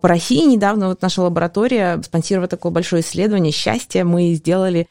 [0.00, 4.04] В России недавно вот наша лаборатория спонсировала такое большое исследование счастья.
[4.04, 4.88] Мы сделали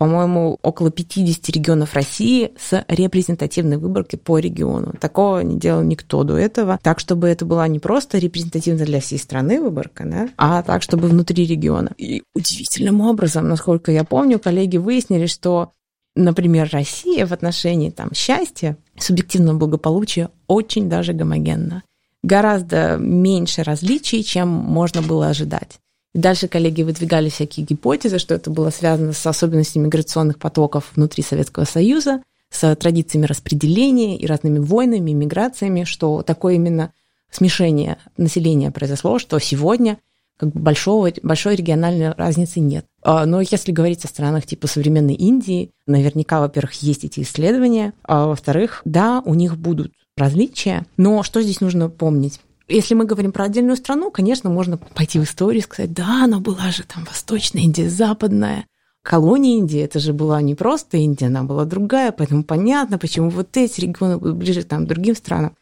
[0.00, 4.94] по-моему, около 50 регионов России с репрезентативной выборкой по региону.
[4.98, 6.78] Такого не делал никто до этого.
[6.82, 11.08] Так, чтобы это была не просто репрезентативная для всей страны выборка, да, а так, чтобы
[11.08, 11.92] внутри региона.
[11.98, 15.72] И удивительным образом, насколько я помню, коллеги выяснили, что
[16.16, 21.82] например, Россия в отношении там, счастья, субъективного благополучия очень даже гомогенна.
[22.22, 25.78] Гораздо меньше различий, чем можно было ожидать.
[26.14, 31.22] И дальше коллеги выдвигали всякие гипотезы, что это было связано с особенностями миграционных потоков внутри
[31.22, 36.92] Советского Союза, с традициями распределения и разными войнами, миграциями, что такое именно
[37.30, 39.98] смешение населения произошло, что сегодня
[40.36, 42.86] как бы большого, большой региональной разницы нет.
[43.02, 48.26] А, но если говорить о странах типа современной Индии, наверняка, во-первых, есть эти исследования, а
[48.26, 52.40] во-вторых, да, у них будут различия, но что здесь нужно помнить?
[52.70, 56.38] Если мы говорим про отдельную страну, конечно, можно пойти в историю и сказать, да, она
[56.38, 58.66] была же там Восточная Индия, Западная.
[59.02, 63.56] Колония Индии, это же была не просто Индия, она была другая, поэтому понятно, почему вот
[63.56, 65.56] эти регионы будут ближе там, к другим странам.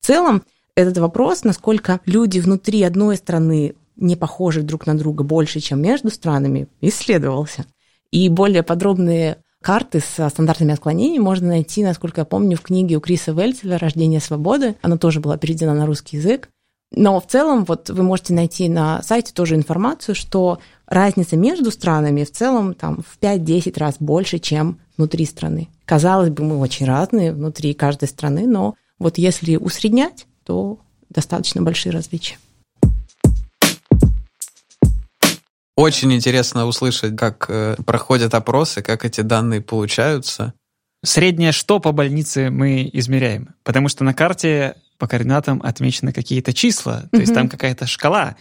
[0.00, 0.42] В целом,
[0.74, 6.10] этот вопрос, насколько люди внутри одной страны не похожи друг на друга больше, чем между
[6.10, 7.64] странами, исследовался.
[8.10, 13.00] И более подробные карты с стандартными отклонениями можно найти, насколько я помню, в книге у
[13.00, 14.76] Криса Вельцеля «Рождение свободы».
[14.82, 16.48] Она тоже была переведена на русский язык.
[16.92, 22.24] Но в целом вот вы можете найти на сайте тоже информацию, что разница между странами
[22.24, 25.68] в целом там в 5-10 раз больше, чем внутри страны.
[25.84, 31.92] Казалось бы, мы очень разные внутри каждой страны, но вот если усреднять, то достаточно большие
[31.92, 32.38] различия.
[35.80, 40.52] Очень интересно услышать, как э, проходят опросы, как эти данные получаются.
[41.02, 43.54] Среднее что по больнице мы измеряем?
[43.64, 47.20] Потому что на карте по координатам отмечены какие-то числа, то mm-hmm.
[47.20, 48.36] есть там какая-то шкала.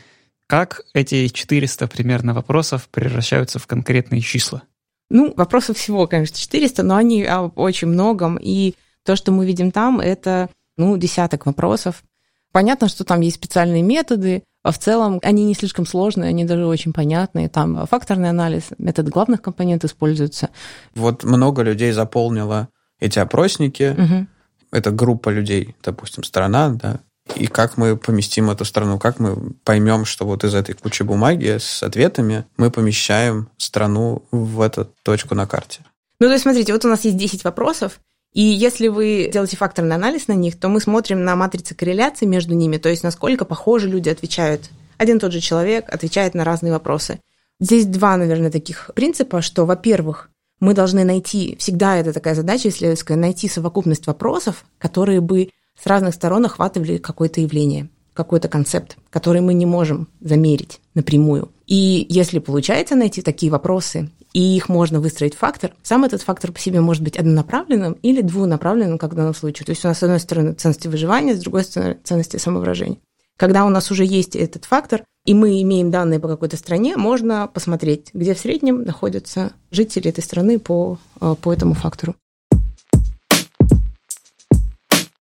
[0.47, 4.63] Как эти 400 примерно вопросов превращаются в конкретные числа?
[5.09, 8.37] Ну, вопросов всего, конечно, 400, но они о очень многом.
[8.41, 8.75] И
[9.05, 12.03] то, что мы видим там, это ну, десяток вопросов.
[12.51, 16.65] Понятно, что там есть специальные методы, а в целом они не слишком сложные, они даже
[16.65, 17.47] очень понятные.
[17.47, 20.49] Там факторный анализ, метод главных компонентов используется.
[20.95, 22.67] Вот много людей заполнило
[22.99, 23.95] эти опросники.
[23.97, 24.27] Угу.
[24.71, 26.99] Это группа людей, допустим, страна, да.
[27.35, 31.57] И как мы поместим эту страну, как мы поймем, что вот из этой кучи бумаги
[31.59, 35.81] с ответами мы помещаем страну в эту точку на карте.
[36.19, 37.99] Ну, то есть, смотрите, вот у нас есть 10 вопросов,
[38.33, 42.53] и если вы делаете факторный анализ на них, то мы смотрим на матрицы корреляции между
[42.53, 44.69] ними, то есть насколько похожи люди отвечают.
[44.97, 47.19] Один и тот же человек отвечает на разные вопросы.
[47.59, 53.17] Здесь два, наверное, таких принципа, что, во-первых, мы должны найти, всегда это такая задача исследовательская,
[53.17, 55.49] найти совокупность вопросов, которые бы
[55.81, 61.51] с разных сторон охватывали какое-то явление, какой-то концепт, который мы не можем замерить напрямую.
[61.65, 66.59] И если получается найти такие вопросы и их можно выстроить фактор, сам этот фактор по
[66.59, 69.65] себе может быть однонаправленным или двунаправленным, как в данном случае.
[69.65, 72.99] То есть у нас, с одной стороны, ценности выживания, с другой стороны, ценности самовыражения.
[73.37, 77.47] Когда у нас уже есть этот фактор, и мы имеем данные по какой-то стране, можно
[77.47, 82.15] посмотреть, где в среднем находятся жители этой страны по, э, по этому фактору.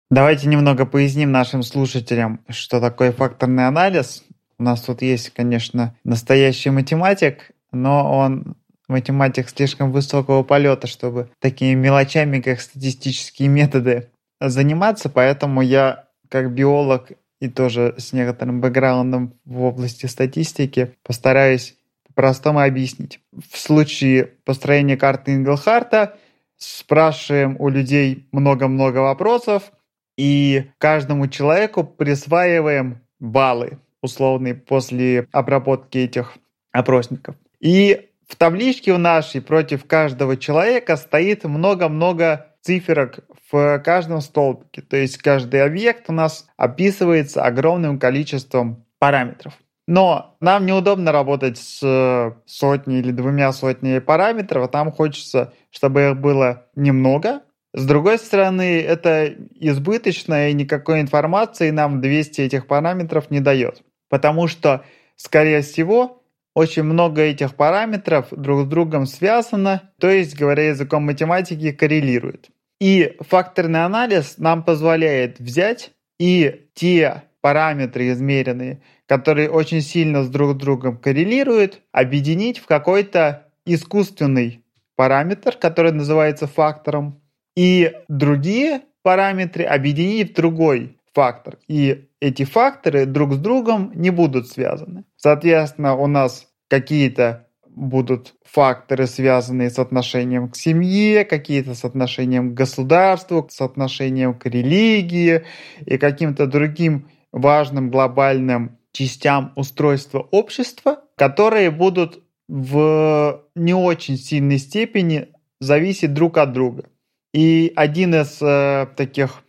[0.10, 4.26] Давайте немного поясним нашим слушателям, что такое факторный анализ.
[4.60, 8.56] У нас тут есть, конечно, настоящий математик, но он
[8.92, 17.12] математик слишком высокого полета, чтобы такими мелочами, как статистические методы, заниматься, поэтому я как биолог
[17.40, 21.76] и тоже с некоторым бэкграундом в области статистики постараюсь
[22.08, 23.20] по-простому объяснить.
[23.32, 26.18] В случае построения карты Инглхарта
[26.58, 29.72] спрашиваем у людей много-много вопросов
[30.18, 36.38] и каждому человеку присваиваем баллы условные после обработки этих
[36.72, 37.36] опросников.
[37.60, 43.20] И в табличке в нашей против каждого человека стоит много-много циферок
[43.52, 44.82] в каждом столбике.
[44.82, 49.54] То есть каждый объект у нас описывается огромным количеством параметров.
[49.86, 56.04] Но нам неудобно работать с э, сотней или двумя сотнями параметров, а нам хочется, чтобы
[56.04, 57.42] их было немного.
[57.74, 63.82] С другой стороны, это избыточно, и никакой информации нам 200 этих параметров не дает.
[64.08, 64.86] Потому что,
[65.18, 66.21] скорее всего,
[66.54, 72.50] очень много этих параметров друг с другом связано, то есть, говоря языком математики, коррелирует.
[72.80, 80.52] И факторный анализ нам позволяет взять и те параметры измеренные, которые очень сильно с друг
[80.52, 84.64] с другом коррелируют, объединить в какой-то искусственный
[84.96, 87.22] параметр, который называется фактором,
[87.56, 91.58] и другие параметры объединить в другой фактор.
[91.68, 95.04] И эти факторы друг с другом не будут связаны.
[95.22, 102.54] Соответственно, у нас какие-то будут факторы, связанные с отношением к семье, какие-то с отношением к
[102.56, 105.46] государству, с отношением к религии
[105.86, 115.28] и каким-то другим важным глобальным частям устройства общества, которые будут в не очень сильной степени
[115.60, 116.86] зависеть друг от друга.
[117.32, 119.44] И один из э, таких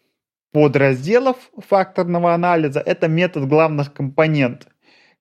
[0.53, 4.72] подразделов факторного анализа– это метод главных компонентов,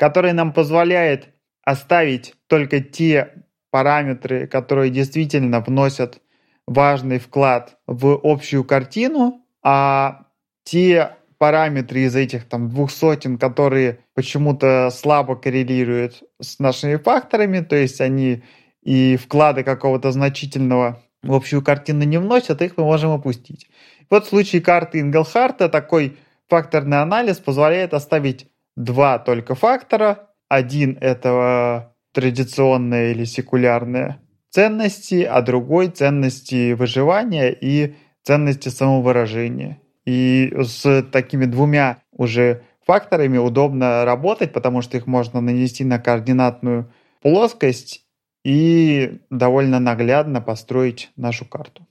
[0.01, 1.27] который нам позволяет
[1.63, 6.21] оставить только те параметры, которые действительно вносят
[6.65, 10.23] важный вклад в общую картину, а
[10.63, 17.75] те параметры из этих там двух сотен, которые почему-то слабо коррелируют с нашими факторами, то
[17.75, 18.41] есть они
[18.81, 23.69] и вклады какого-то значительного в общую картину не вносят, их мы можем опустить.
[24.09, 26.17] Вот в случае карты Ингелхарта такой
[26.49, 28.50] факторный анализ позволяет оставить
[28.83, 30.29] два только фактора.
[30.49, 34.19] Один– это традиционные или секулярные
[34.49, 39.79] ценности, а другой– ценности выживания и ценности самовыражения.
[40.05, 46.91] И с такими двумя уже факторами удобно работать, потому что их можно нанести на координатную
[47.21, 48.05] плоскость
[48.43, 51.87] и довольно наглядно построить нашу карту.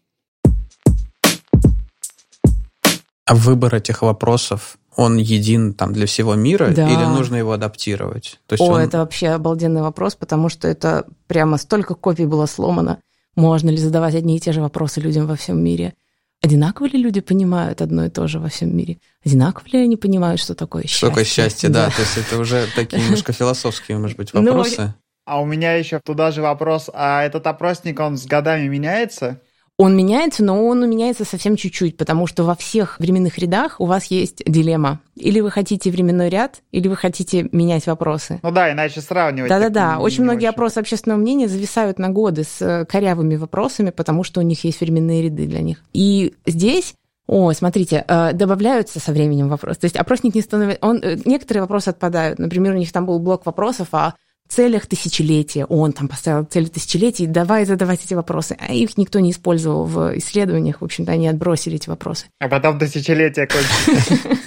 [3.25, 6.89] А выбор этих вопросов, он един там для всего мира Да.
[6.89, 8.39] или нужно его адаптировать?
[8.47, 12.47] То есть О, он- это вообще обалденный вопрос, потому что это прямо столько копий было
[12.47, 12.99] сломано.
[13.37, 15.95] Можно ли задавать одни и те же вопросы людям во всем мире?
[16.43, 18.99] Одинаково ли люди понимают одно и то же во всем мире?
[19.25, 20.97] Одинаково ли они понимают, что такое счастье?
[20.97, 21.91] Что такое счастье, да.
[21.91, 24.95] То есть это уже такие немножко философские, может быть, Ну, вопросы.
[25.27, 29.41] А у меня еще туда же вопрос, а этот опросник, он с годами меняется?
[29.81, 34.05] Он меняется, но он меняется совсем чуть-чуть, потому что во всех временных рядах у вас
[34.07, 35.01] есть дилемма.
[35.17, 38.41] Или вы хотите временной ряд, или вы хотите менять вопросы.
[38.43, 39.49] Ну да, иначе сравнивать.
[39.49, 44.41] Да-да-да, очень многие опросы общественного мнения зависают на годы с э, корявыми вопросами, потому что
[44.41, 45.83] у них есть временные ряды для них.
[45.95, 46.95] И здесь
[47.27, 49.81] о, смотрите, э, добавляются со временем вопросы.
[49.81, 50.85] То есть опросник не становится...
[50.85, 52.39] Он, э, некоторые вопросы отпадают.
[52.39, 54.15] Например, у них там был блок вопросов о
[54.51, 55.65] целях тысячелетия.
[55.65, 58.57] Он там поставил цели тысячелетия, и давай задавать эти вопросы.
[58.59, 60.81] А их никто не использовал в исследованиях.
[60.81, 62.27] В общем-то, они отбросили эти вопросы.
[62.41, 64.29] А потом тысячелетия кончится.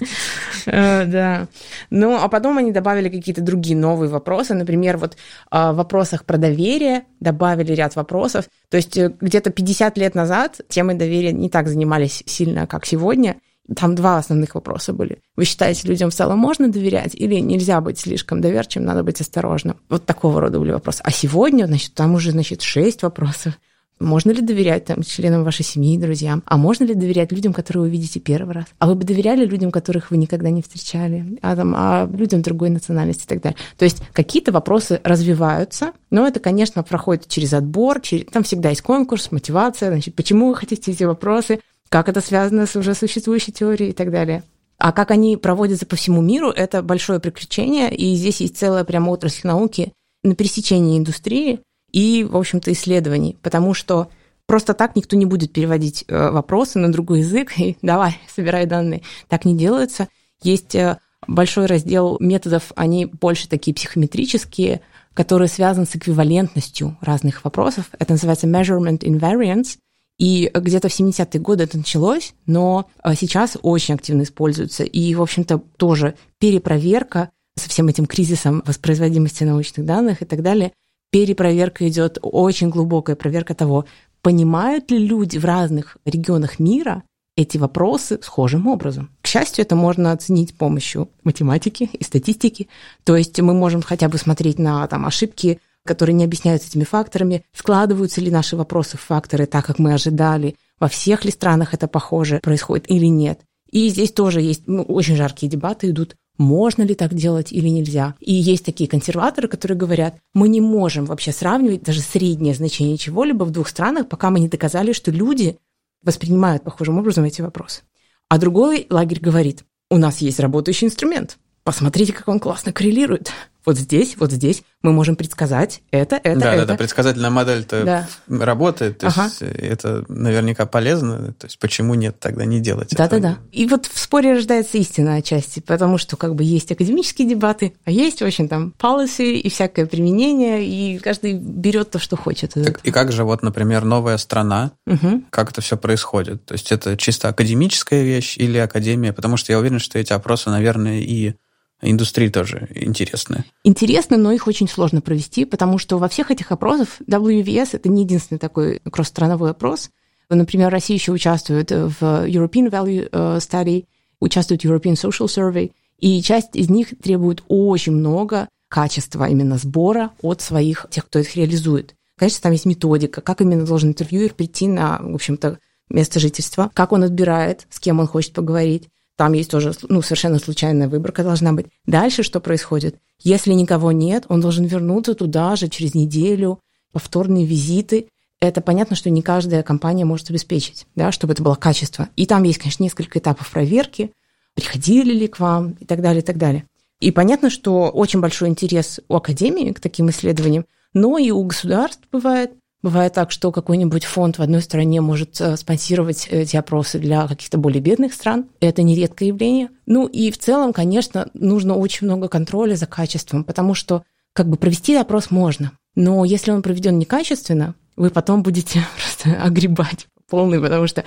[0.66, 1.48] Э, Да.
[1.90, 4.54] Ну, а потом они добавили какие-то другие новые вопросы.
[4.54, 5.18] Например, вот
[5.52, 8.46] а, в вопросах про доверие добавили ряд вопросов.
[8.70, 13.36] То есть э, где-то 50 лет назад темой доверия не так занимались сильно, как сегодня.
[13.76, 15.20] Там два основных вопроса были.
[15.38, 19.78] Вы считаете, людям в целом можно доверять или нельзя быть слишком доверчивым, надо быть осторожным?
[19.90, 21.02] Вот такого рода были вопросы.
[21.04, 23.54] А сегодня, значит, там уже, значит, шесть вопросов.
[24.00, 26.44] Можно ли доверять там, членам вашей семьи, друзьям?
[26.46, 28.66] А можно ли доверять людям, которые вы видите первый раз?
[28.80, 31.38] А вы бы доверяли людям, которых вы никогда не встречали?
[31.42, 33.58] А, там, а людям другой национальности и так далее?
[33.78, 38.26] То есть какие-то вопросы развиваются, но это, конечно, проходит через отбор, через...
[38.26, 41.60] там всегда есть конкурс, мотивация, значит, почему вы хотите эти вопросы,
[41.94, 44.42] как это связано с уже существующей теорией и так далее.
[44.80, 49.12] А как они проводятся по всему миру, это большое приключение, и здесь есть целая прямо
[49.12, 51.60] отрасль науки на пересечении индустрии
[51.92, 54.10] и, в общем-то, исследований, потому что
[54.48, 59.04] просто так никто не будет переводить э, вопросы на другой язык и давай, собирай данные.
[59.28, 60.08] Так не делается.
[60.42, 64.82] Есть э, большой раздел методов, они больше такие психометрические,
[65.14, 67.92] которые связаны с эквивалентностью разных вопросов.
[68.00, 69.78] Это называется measurement invariance.
[70.20, 74.84] И где-то в 70-е годы это началось, но э, сейчас очень активно используется.
[74.84, 80.72] И, в общем-то, тоже перепроверка со всем этим кризисом воспроизводимости научных данных и так далее,
[81.12, 83.86] перепроверка идет, очень глубокая проверка того,
[84.22, 87.04] понимают ли люди в разных регионах мира
[87.36, 89.10] эти вопросы схожим образом.
[89.22, 92.68] К счастью, это можно оценить с помощью математики и статистики.
[93.04, 97.44] То есть мы можем хотя бы смотреть на там, ошибки, которые не объясняются этими факторами,
[97.54, 101.88] складываются ли наши вопросы в факторы так, как мы ожидали, во всех ли странах это
[101.88, 103.42] похоже происходит или нет.
[103.72, 108.16] И здесь тоже есть ну, очень жаркие дебаты идут, можно ли так делать или нельзя.
[108.20, 113.44] И есть такие консерваторы, которые говорят, мы не можем вообще сравнивать даже среднее значение чего-либо
[113.44, 115.58] в двух странах, пока мы не доказали, что люди
[116.04, 117.82] воспринимают похожим образом эти вопросы.
[118.30, 123.32] А другой лагерь говорит, у нас есть работающий инструмент, посмотрите, как он классно коррелирует
[123.66, 126.66] вот здесь, вот здесь мы можем предсказать это, это, да, это.
[126.66, 128.08] Да, да, предсказательная модель-то да.
[128.28, 129.26] работает, то ага.
[129.26, 133.22] есть это наверняка полезно, то есть почему нет тогда не делать да, этого?
[133.22, 133.42] Да, да, да.
[133.52, 137.92] И вот в споре рождается истина отчасти, потому что как бы есть академические дебаты, а
[137.92, 142.54] есть очень там policy и всякое применение, и каждый берет то, что хочет.
[142.54, 145.24] Так, и как же вот, например, новая страна, угу.
[145.30, 146.46] как это все происходит?
[146.46, 149.14] То есть это чисто академическая вещь или академия?
[149.14, 151.36] Потому что я уверен, что эти опросы, наверное, и
[151.84, 153.44] индустрии тоже интересны.
[153.64, 158.04] Интересно, но их очень сложно провести, потому что во всех этих опросах WVS это не
[158.04, 159.90] единственный такой кросс-страновой опрос.
[160.30, 163.86] Например, Россия еще участвует в European Value э, Study,
[164.20, 170.12] участвует в European Social Survey, и часть из них требует очень много качества именно сбора
[170.22, 171.96] от своих, тех, кто их реализует.
[172.18, 175.60] Конечно, там есть методика, как именно должен интервьюер прийти на, в общем-то,
[175.90, 180.40] место жительства, как он отбирает, с кем он хочет поговорить, там есть тоже ну, совершенно
[180.40, 181.68] случайная выборка должна быть.
[181.86, 182.98] Дальше что происходит?
[183.22, 186.60] Если никого нет, он должен вернуться туда же через неделю,
[186.92, 188.08] повторные визиты.
[188.40, 192.10] Это понятно, что не каждая компания может обеспечить, да, чтобы это было качество.
[192.16, 194.12] И там есть, конечно, несколько этапов проверки,
[194.56, 196.66] приходили ли к вам и так далее, и так далее.
[197.00, 202.02] И понятно, что очень большой интерес у академии к таким исследованиям, но и у государств
[202.12, 202.52] бывает.
[202.84, 207.58] Бывает так, что какой-нибудь фонд в одной стране может э, спонсировать эти опросы для каких-то
[207.58, 208.50] более бедных стран.
[208.60, 209.70] Это нередкое явление.
[209.86, 214.04] Ну и в целом, конечно, нужно очень много контроля за качеством, потому что
[214.34, 220.08] как бы провести опрос можно, но если он проведен некачественно, вы потом будете просто огребать
[220.30, 221.06] полный, потому что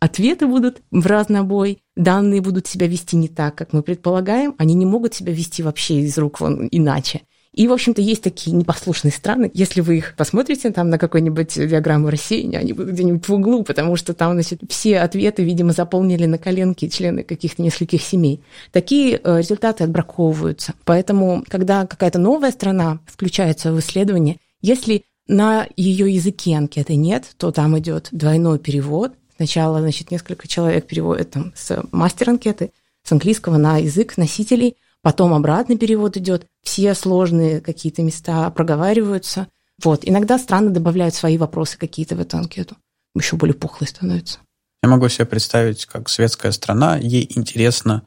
[0.00, 4.84] ответы будут в разнобой, данные будут себя вести не так, как мы предполагаем, они не
[4.84, 7.22] могут себя вести вообще из рук вон иначе.
[7.54, 9.48] И, в общем-то, есть такие непослушные страны.
[9.54, 13.94] Если вы их посмотрите там на какой-нибудь диаграмму рассеяния, они будут где-нибудь в углу, потому
[13.94, 18.40] что там, значит, все ответы, видимо, заполнили на коленке члены каких-то нескольких семей.
[18.72, 20.74] Такие э, результаты отбраковываются.
[20.84, 27.52] Поэтому, когда какая-то новая страна включается в исследование, если на ее языке анкеты нет, то
[27.52, 29.12] там идет двойной перевод.
[29.36, 32.72] Сначала, значит, несколько человек переводят там с мастер-анкеты,
[33.04, 39.46] с английского на язык носителей, потом обратный перевод идет, все сложные какие-то места проговариваются.
[39.82, 40.00] Вот.
[40.02, 42.76] Иногда страны добавляют свои вопросы какие-то в эту анкету.
[43.14, 44.38] Еще более пухлой становится.
[44.82, 48.02] Я могу себе представить, как светская страна, ей интересно,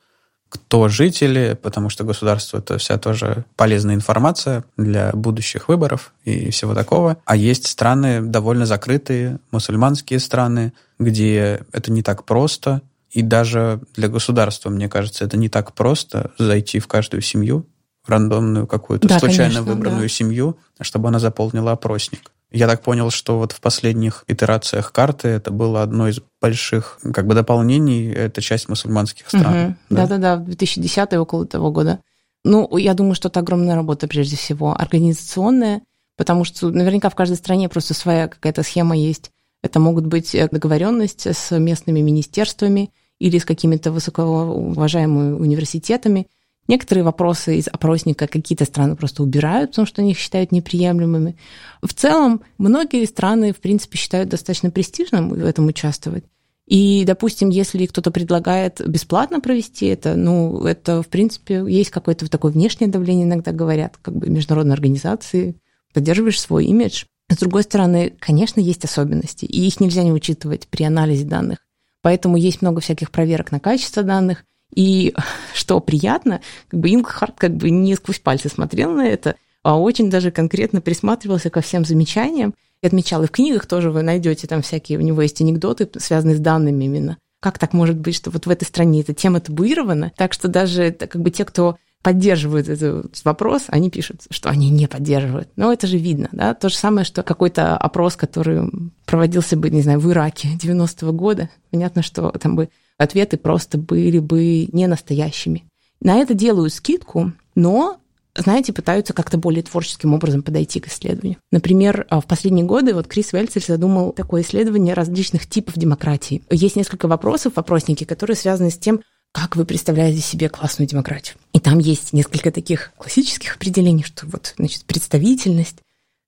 [0.49, 6.73] кто жители, потому что государство это вся тоже полезная информация для будущих выборов и всего
[6.73, 7.17] такого.
[7.25, 12.81] А есть страны довольно закрытые, мусульманские страны, где это не так просто,
[13.18, 17.65] и даже для государства, мне кажется, это не так просто зайти в каждую семью,
[18.03, 20.07] в рандомную какую-то да, случайно конечно, выбранную да.
[20.07, 22.32] семью, чтобы она заполнила опросник.
[22.51, 27.26] Я так понял, что вот в последних итерациях карты это было одно из больших как
[27.26, 29.65] бы дополнений, это часть мусульманских стран.
[29.65, 29.76] Угу.
[29.89, 32.01] Да-да-да, в 2010 около того года.
[32.43, 35.82] Ну, я думаю, что это огромная работа прежде всего, организационная,
[36.18, 39.32] потому что наверняка в каждой стране просто своя какая-то схема есть.
[39.63, 46.28] Это могут быть договоренности с местными министерствами или с какими-то высокоуважаемыми университетами.
[46.68, 51.38] Некоторые вопросы из опросника какие-то страны просто убирают, потому что они их считают неприемлемыми.
[51.82, 56.26] В целом, многие страны, в принципе, считают достаточно престижным в этом участвовать.
[56.68, 62.51] И, допустим, если кто-то предлагает бесплатно провести это, ну, это, в принципе, есть какое-то такое
[62.51, 65.55] внешнее давление, иногда говорят, как бы международные организации,
[65.93, 67.05] поддерживаешь свой имидж.
[67.30, 71.59] С другой стороны, конечно, есть особенности, и их нельзя не учитывать при анализе данных.
[72.07, 74.45] Поэтому есть много всяких проверок на качество данных.
[74.73, 75.13] И
[75.53, 76.39] что приятно,
[76.69, 80.79] как бы Инглхард как бы не сквозь пальцы смотрел на это, а очень даже конкретно
[80.79, 82.55] присматривался ко всем замечаниям.
[82.81, 86.37] И отмечал, и в книгах тоже вы найдете там всякие, у него есть анекдоты, связанные
[86.37, 87.17] с данными именно.
[87.41, 90.13] Как так может быть, что вот в этой стране эта тема табуирована?
[90.15, 94.87] Так что даже как бы те, кто поддерживают этот вопрос, они пишут, что они не
[94.87, 95.49] поддерживают.
[95.55, 96.53] Но это же видно, да?
[96.53, 98.69] То же самое, что какой-то опрос, который
[99.05, 104.19] проводился бы, не знаю, в Ираке 90-го года, понятно, что там бы ответы просто были
[104.19, 105.65] бы не настоящими.
[105.99, 107.97] На это делают скидку, но
[108.35, 111.37] знаете, пытаются как-то более творческим образом подойти к исследованию.
[111.51, 116.43] Например, в последние годы вот Крис Вельцель задумал такое исследование различных типов демократии.
[116.51, 121.37] Есть несколько вопросов в опроснике, которые связаны с тем, как вы представляете себе классную демократию.
[121.68, 125.80] Там есть несколько таких классических определений, что вот, значит, представительность,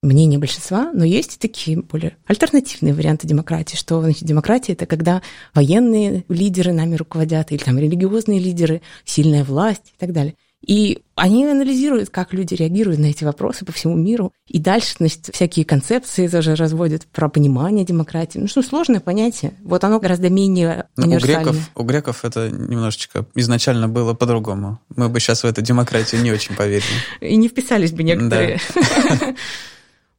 [0.02, 5.22] мнение большинства, но есть и такие более альтернативные варианты демократии, что значит, демократия— это когда
[5.54, 10.36] военные лидеры нами руководят, или там религиозные лидеры, сильная власть и так далее.
[10.66, 14.34] И они анализируют, как люди реагируют на эти вопросы по всему миру.
[14.46, 18.40] И дальше, значит, всякие концепции тоже разводят про понимание демократии.
[18.40, 19.54] Ну что, сложное понятие.
[19.64, 24.80] Вот оно гораздо менее ну, у греков, у греков это немножечко изначально было по-другому.
[24.96, 26.86] Мы бы сейчас в эту демократию не очень поверили.
[27.22, 28.60] И не вписались бы некоторые.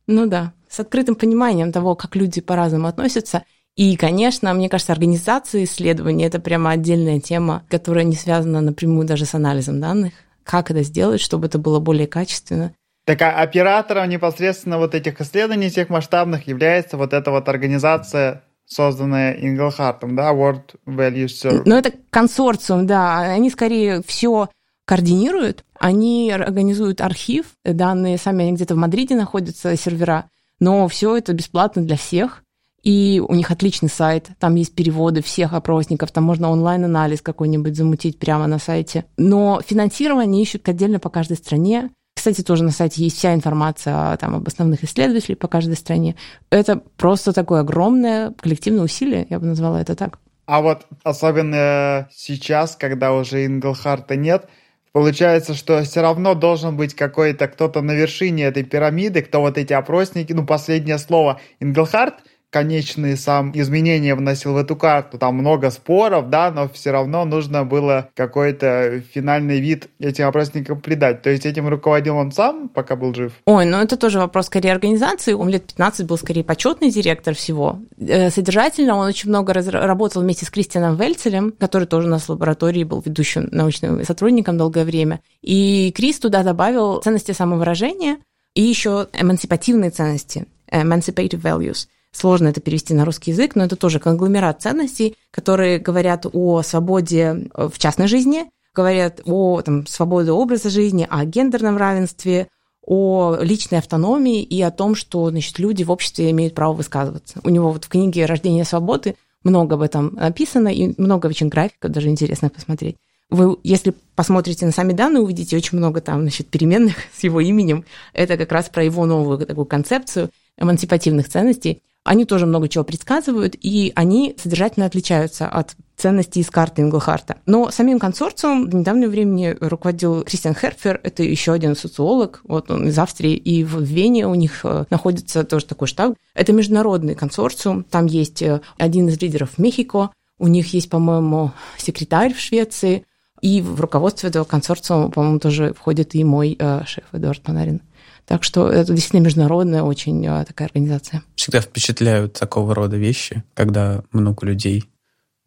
[0.07, 3.45] Ну да, с открытым пониманием того, как люди по-разному относятся.
[3.77, 9.25] И, конечно, мне кажется, организация исследований– это прямо отдельная тема, которая не связана напрямую даже
[9.25, 10.13] с анализом данных.
[10.45, 12.75] Как это сделать, чтобы это было более качественно?
[13.05, 19.33] Так а оператором непосредственно вот этих исследований, тех масштабных, является вот эта вот организация, созданная
[19.33, 21.63] Инглхартом, да, World Value Service.
[21.65, 23.19] Ну, это консорциум, да.
[23.19, 24.49] Они скорее все
[24.87, 31.33] координируют, они организуют архив, данные сами они где-то в Мадриде находятся, сервера, но все это
[31.33, 32.43] бесплатно для всех.
[32.83, 38.19] И у них отличный сайт, там есть переводы всех опросников, там можно онлайн-анализ какой-нибудь замутить
[38.19, 39.05] прямо на сайте.
[39.17, 41.91] Но финансирование ищут отдельно по каждой стране.
[42.15, 46.17] Кстати, тоже на сайте есть вся информация там, об основных исследователях по каждой стране.
[46.51, 50.19] Это просто такое огромное коллективное усилие, я бы назвала это так.
[50.47, 54.49] А вот особенно сейчас, когда уже Инглхарта нет,
[54.93, 59.73] Получается, что все равно должен быть какой-то кто-то на вершине этой пирамиды, кто вот эти
[59.73, 62.15] опросники, ну, последнее слово, Инглхарт–
[62.51, 65.19] конечные сам изменения вносил в эту карту.
[65.19, 71.23] Там много споров, да, но все равно нужно было какой-то финальный вид этим опросникам придать.
[71.23, 73.33] То есть этим руководил он сам, пока был жив?
[73.47, 75.33] Ой, ну это тоже вопрос скорее организации.
[75.33, 77.79] Он лет 15 был скорее почетный директор всего.
[77.99, 82.31] Э, содержательно он очень много работал вместе с Кристианом Вельцелем, который тоже у нас в
[82.31, 85.21] лаборатории был ведущим научным сотрудником долгое время.
[85.41, 88.19] И Крис туда добавил ценности самовыражения
[88.55, 94.01] и еще эмансипативные ценности, emancipative values– Сложно это перевести на русский язык, но это тоже
[94.01, 100.71] конгломерат ценностей, которые говорят о свободе э, в частной жизни, говорят о там, свободе образа
[100.71, 102.49] жизни, о гендерном равенстве,
[102.85, 107.41] о личной автономии и о том, что значит, люди в обществе имеют право высказываться.
[107.45, 111.93] У него вот в книге «Рождение свободы» много об этом написано, и много очень графиков,
[111.93, 112.97] даже интересно посмотреть.
[113.31, 117.85] Вы, если посмотрите на сами данные, увидите очень много там, значит, переменных с его именем.
[118.13, 121.83] Это как раз про его новую такую концепцию эмансипативных ценностей.
[122.05, 127.37] Они тоже много чего предсказывают, и они содержательно отличаются от ценностей из карты Инглхарта.
[127.45, 132.89] Но самим консорциумом в недавнее время руководил Кристиан Херфер, это еще один социолог, вот он
[132.89, 136.15] из Австрии, и в Вене у них э, находится тоже такой штаб.
[136.33, 142.33] Это международный консорциум, там есть э, один из лидеров Мехико, у них есть, по-моему, секретарь
[142.33, 143.05] в Швеции,
[143.43, 147.83] и в руководство этого консорциума, по-моему, тоже входит и мой э, шеф Эдуард Панарин.
[148.31, 151.25] Так что это действительно международная очень а, такая организация.
[151.35, 154.85] Всегда впечатляют такого рода вещи, когда много людей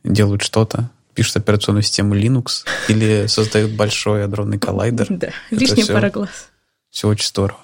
[0.03, 5.07] делают что-то, пишут операционную систему Linux или создают большой адронный коллайдер.
[5.09, 6.49] Да, лишняя пара глаз.
[6.89, 7.61] Все очень здорово.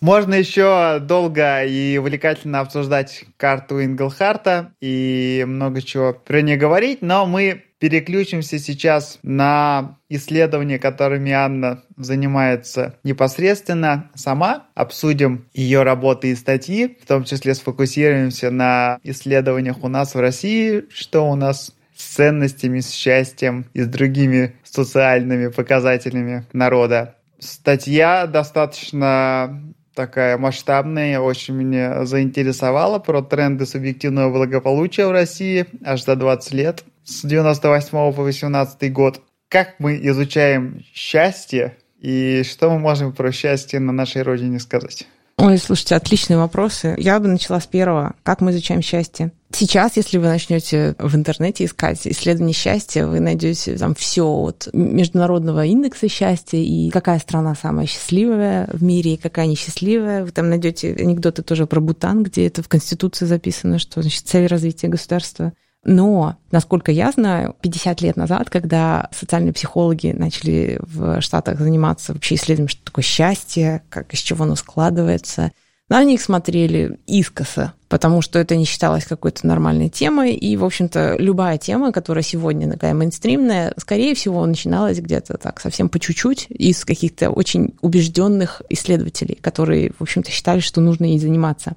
[0.00, 7.26] Можно еще долго и увлекательно обсуждать карту Инглхарта и много чего про нее говорить, но
[7.26, 14.66] мы переключимся сейчас на исследования, которыми Анна занимается непосредственно сама.
[14.74, 20.84] Обсудим ее работы и статьи, в том числе сфокусируемся на исследованиях у нас в России,
[20.90, 27.16] что у нас с ценностями, с счастьем и с другими социальными показателями народа.
[27.38, 29.62] Статья достаточно
[29.94, 36.84] такая масштабная, очень меня заинтересовала про тренды субъективного благополучия в России аж за 20 лет
[37.06, 39.22] с 98 по 18 год.
[39.48, 45.06] Как мы изучаем счастье и что мы можем про счастье на нашей родине сказать?
[45.38, 46.94] Ой, слушайте, отличные вопросы.
[46.96, 48.14] Я бы начала с первого.
[48.22, 49.32] Как мы изучаем счастье?
[49.52, 55.66] Сейчас, если вы начнете в интернете искать исследование счастья, вы найдете там все от международного
[55.66, 60.24] индекса счастья и какая страна самая счастливая в мире и какая несчастливая.
[60.24, 64.46] Вы там найдете анекдоты тоже про Бутан, где это в Конституции записано, что значит цель
[64.46, 65.52] развития государства
[65.86, 72.34] но, насколько я знаю, 50 лет назад, когда социальные психологи начали в Штатах заниматься вообще
[72.34, 75.52] исследованием, что такое счастье, как из чего оно складывается,
[75.88, 80.34] на них смотрели искоса, потому что это не считалось какой-то нормальной темой.
[80.34, 85.88] И, в общем-то, любая тема, которая сегодня такая мейнстримная, скорее всего, начиналась где-то так совсем
[85.88, 91.76] по чуть-чуть из каких-то очень убежденных исследователей, которые, в общем-то, считали, что нужно ей заниматься.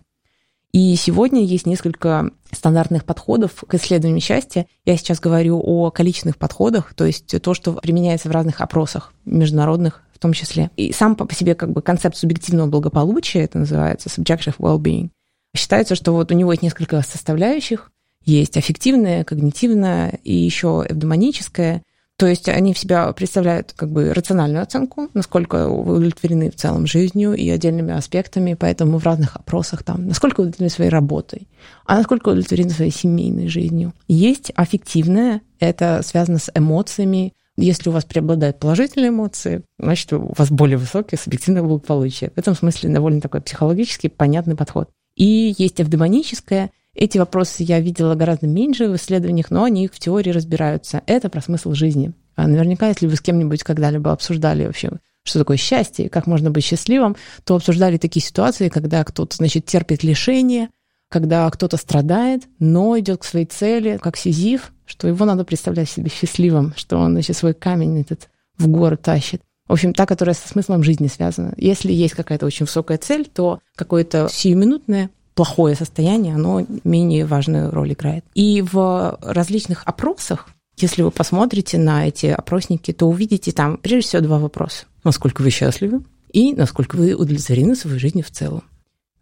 [0.71, 4.67] И сегодня есть несколько стандартных подходов к исследованию счастья.
[4.85, 10.03] Я сейчас говорю о количественных подходах, то есть то, что применяется в разных опросах, международных
[10.13, 10.69] в том числе.
[10.75, 15.09] И сам по себе как бы концепт субъективного благополучия, это называется subjective well-being,
[15.55, 17.91] считается, что вот у него есть несколько составляющих.
[18.25, 21.81] Есть аффективная, когнитивная и еще эвдемоническая.
[22.19, 27.33] То есть они в себя представляют как бы рациональную оценку, насколько удовлетворены в целом жизнью
[27.33, 31.47] и отдельными аспектами, поэтому в разных опросах там, насколько удовлетворены своей работой,
[31.85, 33.93] а насколько удовлетворены своей семейной жизнью.
[34.09, 37.35] Есть аффективное, это связано с эмоциями.
[37.55, 42.31] Если у вас преобладают положительные эмоции, значит, у вас более высокое субъективное благополучие.
[42.35, 44.89] В этом смысле довольно такой психологически понятный подход.
[45.15, 50.31] И есть эвдемоническое, эти вопросы я видела гораздо меньше в исследованиях, но они в теории
[50.31, 51.01] разбираются.
[51.05, 52.13] Это про смысл жизни.
[52.35, 54.91] А наверняка, если вы с кем-нибудь когда-либо обсуждали вообще,
[55.23, 60.03] что такое счастье, как можно быть счастливым, то обсуждали такие ситуации, когда кто-то, значит, терпит
[60.03, 60.69] лишение,
[61.09, 66.09] когда кто-то страдает, но идет к своей цели, как Сизиф, что его надо представлять себе
[66.09, 69.41] счастливым, что он, значит, свой камень этот в горы тащит.
[69.67, 71.53] В общем, та, которая со смыслом жизни связана.
[71.55, 77.93] Если есть какая-то очень высокая цель, то какое-то сиюминутное плохое состояние, оно менее важную роль
[77.93, 78.25] играет.
[78.33, 84.21] И в различных опросах, если вы посмотрите на эти опросники, то увидите там прежде всего
[84.23, 84.83] два вопроса.
[85.05, 86.01] Насколько вы счастливы
[86.33, 88.63] и насколько вы удовлетворены своей жизнью в целом.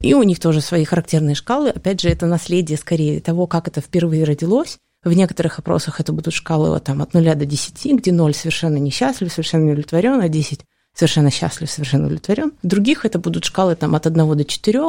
[0.01, 1.69] И у них тоже свои характерные шкалы.
[1.69, 4.79] Опять же, это наследие скорее того, как это впервые родилось.
[5.03, 9.31] В некоторых опросах это будут шкалы там, от 0 до 10, где 0 совершенно несчастлив,
[9.31, 10.61] совершенно не удовлетворен, а 10
[10.95, 12.53] совершенно счастлив, совершенно удовлетворен.
[12.63, 14.81] В других это будут шкалы там, от 1 до 4,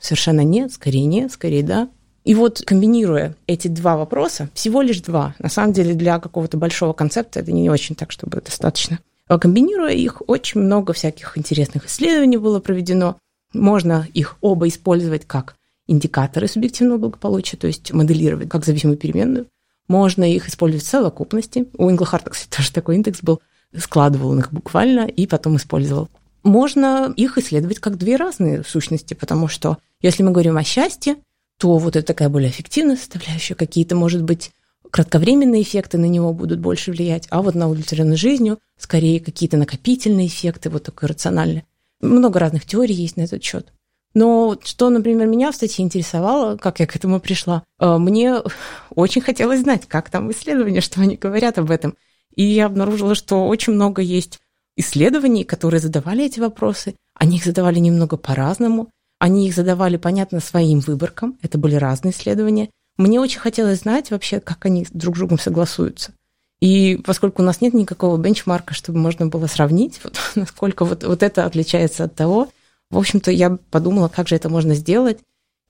[0.00, 1.88] Совершенно нет, скорее нет, скорее да.
[2.24, 6.92] И вот комбинируя эти два вопроса, всего лишь два, на самом деле для какого-то большого
[6.92, 8.98] концепта это не очень так, чтобы достаточно.
[9.28, 13.16] А комбинируя их, очень много всяких интересных исследований было проведено.
[13.52, 15.54] Можно их оба использовать как
[15.86, 19.46] индикаторы субъективного благополучия, то есть моделировать как зависимую переменную.
[19.88, 21.66] Можно их использовать в совокупности.
[21.76, 23.40] У Инглхарта, кстати, тоже такой индекс был.
[23.76, 26.08] Складывал их буквально и потом использовал.
[26.42, 31.16] Можно их исследовать как две разные сущности, потому что если мы говорим о счастье,
[31.58, 34.52] то вот это такая более эффективная составляющая, какие-то, может быть,
[34.90, 40.26] кратковременные эффекты на него будут больше влиять, а вот на удовлетворенность жизнью скорее какие-то накопительные
[40.26, 41.64] эффекты, вот такой рациональные.
[42.00, 43.72] Много разных теорий есть на этот счет.
[44.14, 48.36] Но что, например, меня в статье интересовало, как я к этому пришла, э, мне
[48.94, 51.94] очень хотелось знать, как там исследования, что они говорят об этом.
[52.34, 54.40] И я обнаружила, что очень много есть
[54.80, 56.94] исследований, которые задавали эти вопросы.
[57.14, 58.90] Они их задавали немного по-разному.
[59.18, 61.38] Они их задавали, понятно, своим выборкам.
[61.42, 62.70] Это были разные исследования.
[62.96, 66.12] Мне очень хотелось знать вообще, как они друг с другом согласуются.
[66.60, 71.22] И поскольку у нас нет никакого бенчмарка, чтобы можно было сравнить, вот, насколько вот, вот
[71.22, 72.48] это отличается от того,
[72.90, 75.18] в общем-то, я подумала, как же это можно сделать,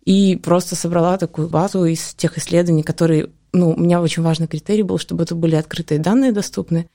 [0.05, 4.83] и просто собрала такую базу из тех исследований, которые, ну, у меня очень важный критерий
[4.83, 6.89] был, чтобы это были открытые данные доступны,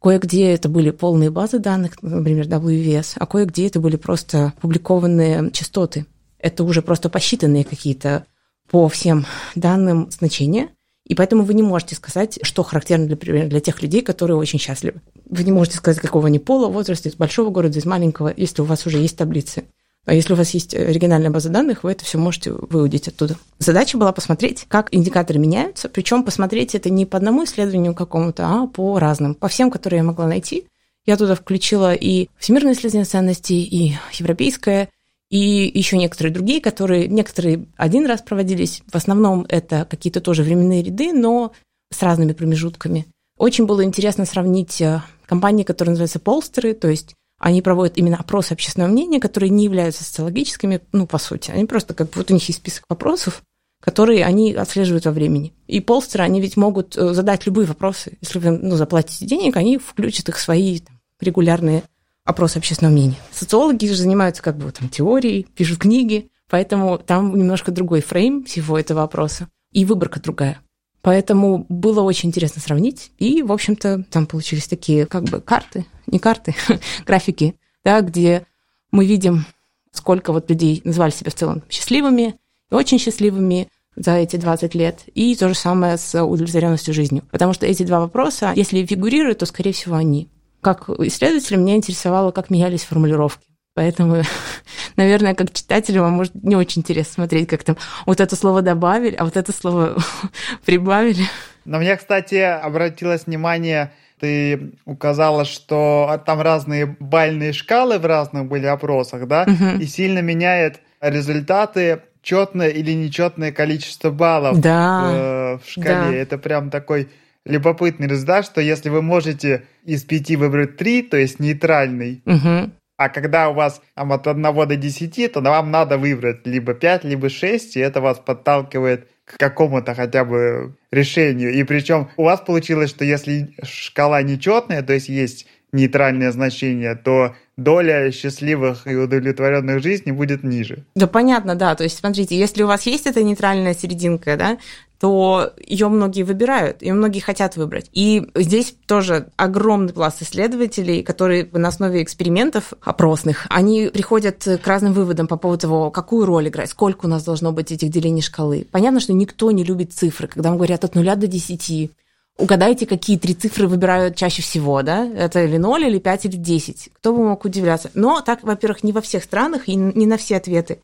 [0.00, 6.06] Кое-где это были полные базы данных, например, WVS, а кое-где это были просто публикованные частоты.
[6.38, 8.24] Это уже просто посчитанные какие-то
[8.70, 9.26] по всем
[9.56, 10.68] данным значения.
[11.04, 15.00] И поэтому вы не можете сказать, что характерно, например, для тех людей, которые очень счастливы.
[15.24, 18.66] Вы не можете сказать, какого они пола, возраста, из большого города, из маленького, если у
[18.66, 19.64] вас уже есть таблицы.
[20.06, 23.36] А если у вас есть оригинальная база данных, вы это все можете выудить оттуда.
[23.58, 28.66] Задача была посмотреть, как индикаторы меняются, причем посмотреть это не по одному исследованию какому-то, а
[28.66, 30.64] по разным, по всем, которые я могла найти.
[31.04, 34.88] Я туда включила и всемирное исследование ценностей, и европейское,
[35.30, 38.82] и еще некоторые другие, которые некоторые один раз проводились.
[38.90, 41.52] В основном это какие-то тоже временные ряды, но
[41.90, 43.06] с разными промежутками.
[43.36, 48.52] Очень было интересно сравнить э, компании, которые называются полстеры, то есть они проводят именно опросы
[48.52, 51.50] общественного мнения, которые не являются социологическими, ну, по сути.
[51.50, 53.42] Они просто как вот у них есть список вопросов,
[53.80, 55.54] которые они отслеживают во времени.
[55.66, 58.18] И полстеры, они ведь могут э, задать любые вопросы.
[58.20, 61.84] Если вы ну, заплатите денег, они включат их в свои там, регулярные
[62.24, 63.16] опросы общественного мнения.
[63.30, 68.78] Социологи же занимаются как бы там теорией, пишут книги, поэтому там немножко другой фрейм всего
[68.78, 70.60] этого опроса и выборка другая.
[71.08, 73.12] Поэтому было очень интересно сравнить.
[73.18, 76.54] И, в общем-то, там получились такие как бы карты, не карты,
[77.06, 78.44] графики, да, где
[78.90, 79.46] мы видим,
[79.90, 82.34] сколько вот людей называли себя в целом счастливыми
[82.70, 87.22] очень счастливыми за эти 20 лет, и то же самое с удовлетворенностью жизнью.
[87.30, 90.28] Потому что эти два вопроса, если фигурируют, то, скорее всего, они.
[90.60, 93.47] Как исследователя меня интересовало, как менялись формулировки.
[93.78, 94.22] Поэтому,
[94.96, 97.76] наверное, как читателю вам может не очень интересно смотреть, как там
[98.06, 99.96] вот это слово добавили, а вот это слово
[100.66, 101.22] прибавили.
[101.64, 108.66] Но мне, кстати, обратилось внимание, ты указала, что там разные бальные шкалы в разных были
[108.66, 109.80] опросах, да, угу.
[109.80, 116.10] и сильно меняет результаты четное или нечетное количество баллов да, в, в шкале.
[116.10, 116.16] Да.
[116.16, 117.10] Это прям такой
[117.44, 122.72] любопытный результат, что если вы можете из пяти выбрать три, то есть нейтральный, Угу.
[122.98, 127.04] А когда у вас там, от 1 до 10, то вам надо выбрать либо 5,
[127.04, 131.52] либо 6, и это вас подталкивает к какому-то хотя бы решению.
[131.52, 137.36] И причем у вас получилось, что если шкала нечетная, то есть есть нейтральное значение, то
[137.56, 140.84] доля счастливых и удовлетворенных жизней будет ниже.
[140.96, 141.74] Да, понятно, да.
[141.74, 144.58] То есть, смотрите, если у вас есть эта нейтральная серединка, да,
[145.00, 147.88] то ее многие выбирают, ее многие хотят выбрать.
[147.92, 154.92] И здесь тоже огромный пласт исследователей, которые на основе экспериментов опросных, они приходят к разным
[154.92, 158.66] выводам по поводу того, какую роль играть, сколько у нас должно быть этих делений шкалы.
[158.70, 161.90] Понятно, что никто не любит цифры, когда вам говорят от нуля до 10,
[162.38, 165.04] Угадайте, какие три цифры выбирают чаще всего, да?
[165.04, 166.90] Это или 0, или 5, или 10.
[166.92, 167.90] Кто бы мог удивляться?
[167.94, 170.78] Но так, во-первых, не во всех странах и не на все ответы.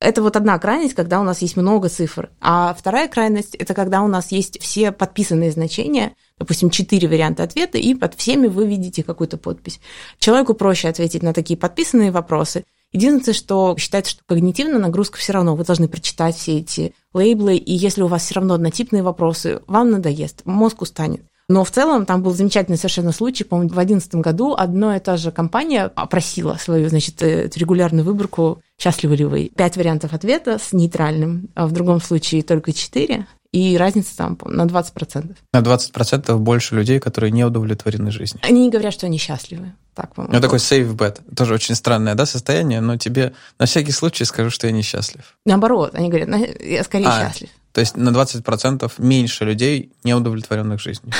[0.00, 2.30] Это вот одна крайность, когда у нас есть много цифр.
[2.40, 7.78] А вторая крайность– это когда у нас есть все подписанные значения, допустим, четыре варианта ответа,
[7.78, 9.80] и под всеми вы видите какую-то подпись.
[10.20, 12.64] Человеку проще ответить на такие подписанные вопросы.
[12.92, 15.56] Единственное, что считается, что когнитивная нагрузка все равно.
[15.56, 19.90] Вы должны прочитать все эти лейблы, и если у вас все равно однотипные вопросы, вам
[19.90, 21.22] надоест, мозг устанет.
[21.48, 25.16] Но в целом там был замечательный совершенно случай, по-моему, в 2011 году одна и та
[25.16, 29.50] же компания опросила свою, значит, эту регулярную выборку «Счастливы ли вы?».
[29.56, 34.66] Пять вариантов ответа с нейтральным, а в другом случае только четыре, и разница там на
[34.66, 35.36] 20%.
[35.54, 38.42] На 20% больше людей, которые не удовлетворены жизнью.
[38.44, 39.72] Они не говорят, что они счастливы.
[39.94, 40.34] Так, по-моему.
[40.36, 41.20] Ну, такой safe bet.
[41.34, 45.38] Тоже очень странное, да, состояние, но тебе на всякий случай скажу, что я несчастлив.
[45.46, 47.24] Наоборот, они говорят, «На- я скорее А.
[47.24, 47.48] счастлив.
[47.78, 51.12] То есть на 20% меньше людей, неудовлетворенных жизнью.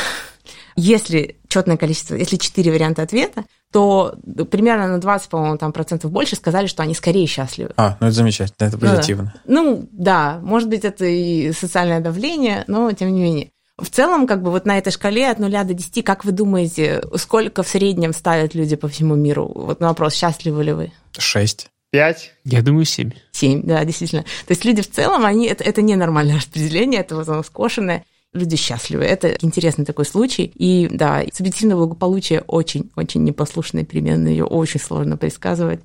[0.74, 4.16] Если четное количество, если четыре варианта ответа, то
[4.50, 7.70] примерно на 20, по-моему, там процентов больше сказали, что они скорее счастливы.
[7.76, 8.96] А, ну это замечательно, это Ну да.
[8.96, 9.34] позитивно.
[9.46, 13.50] Ну, да, может быть, это и социальное давление, но тем не менее.
[13.76, 17.04] В целом, как бы вот на этой шкале от 0 до 10, как вы думаете,
[17.14, 19.48] сколько в среднем ставят люди по всему миру?
[19.54, 20.92] Вот на вопрос, счастливы ли вы?
[21.16, 21.70] Шесть.
[21.90, 22.32] Пять.
[22.44, 23.10] Я думаю, 7.
[23.32, 24.22] 7, да, действительно.
[24.22, 28.04] То есть люди в целом, они, это, это ненормальное распределение, это вот оно скошенное.
[28.34, 29.04] Люди счастливы.
[29.04, 30.52] Это интересный такой случай.
[30.54, 35.80] И да, субъективное благополучие очень-очень непослушная переменная, ее очень сложно предсказывать.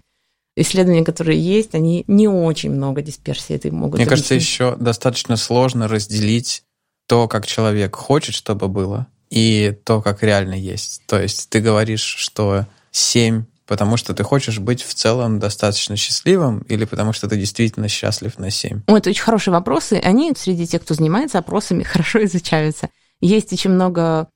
[0.57, 4.51] Исследования, которые есть, они не очень много дисперсии этой могут Мне кажется, объяснить.
[4.51, 6.63] еще достаточно сложно разделить
[7.07, 11.01] то, как человек хочет, чтобы было, и то, как реально есть.
[11.07, 16.59] То есть ты говоришь, что 7, потому что ты хочешь быть в целом достаточно счастливым,
[16.69, 18.81] или потому что ты действительно счастлив на 7?
[18.87, 20.01] Ой, это очень хорошие вопросы.
[20.03, 22.89] Они среди тех, кто занимается опросами, хорошо изучаются.
[23.21, 24.27] Есть очень много,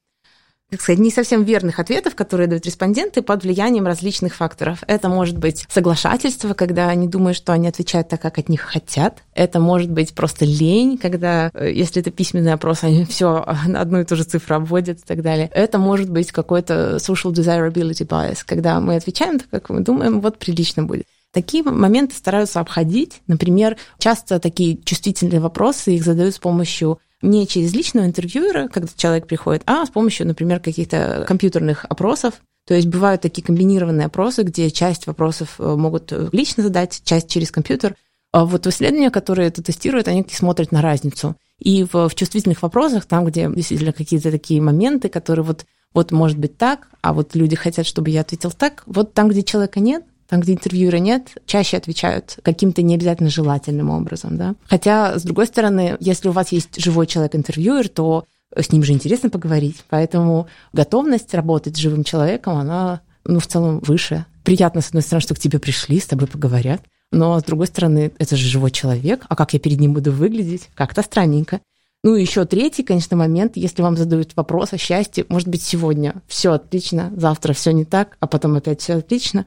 [0.70, 4.84] как сказать, не совсем верных ответов, которые дают респонденты под влиянием различных факторов.
[4.88, 9.24] Это может быть соглашательство, когда они думают, что они отвечают так, как от них хотят.
[9.34, 14.02] Это может быть просто лень, когда, э, если это письменный опрос, они все на одну
[14.02, 15.50] и ту же цифру обводят и так далее.
[15.54, 20.38] Это может быть какой-то social desirability bias, когда мы отвечаем так, как мы думаем, вот
[20.38, 21.06] прилично будет.
[21.32, 23.22] Такие моменты стараются обходить.
[23.28, 29.28] Например, часто такие чувствительные вопросы их задают с помощью не через личного интервьюера, когда человек
[29.28, 32.42] приходит, а с помощью, например, каких-то компьютерных опросов.
[32.68, 37.30] То есть бывают такие комбинированные опросы, где часть вопросов э, могут э, лично задать, часть
[37.30, 37.96] через компьютер.
[38.34, 41.36] А вот в исследованиях, которые это тестируют, они смотрят на разницу.
[41.60, 46.38] И в, в чувствительных вопросах, там, где действительно какие-то такие моменты, которые вот, вот может
[46.38, 50.04] быть так, а вот люди хотят, чтобы я ответил так, вот там, где человека нет,
[50.28, 54.56] там, где интервьюера нет, чаще отвечают каким-то не обязательно желательным образом, да.
[54.66, 58.26] Хотя, с другой стороны, если у вас есть живой человек-интервьюер, то
[58.56, 63.80] с ним же интересно поговорить, поэтому готовность работать с живым человеком, она, ну, в целом
[63.80, 64.26] выше.
[64.44, 68.12] Приятно, с одной стороны, что к тебе пришли, с тобой поговорят, но, с другой стороны,
[68.18, 70.70] это же живой человек, а как я перед ним буду выглядеть?
[70.76, 71.62] Как-то странненько.
[72.04, 76.22] Ну и еще третий, конечно, момент, если вам задают вопрос о счастье, может быть, сегодня
[76.28, 79.46] все отлично, завтра все не так, а потом опять все отлично.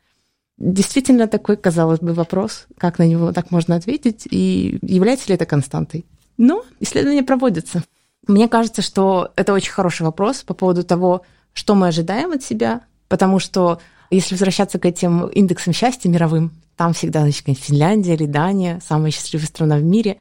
[0.61, 5.46] Действительно такой, казалось бы, вопрос, как на него так можно ответить, и является ли это
[5.46, 6.04] константой.
[6.36, 7.82] Но исследования проводятся.
[8.26, 11.22] Мне кажется, что это очень хороший вопрос по поводу того,
[11.54, 13.80] что мы ожидаем от себя, потому что
[14.11, 19.46] если возвращаться к этим индексам счастья мировым, там всегда, значит, Финляндия или Дания, самая счастливая
[19.46, 20.18] страна в мире,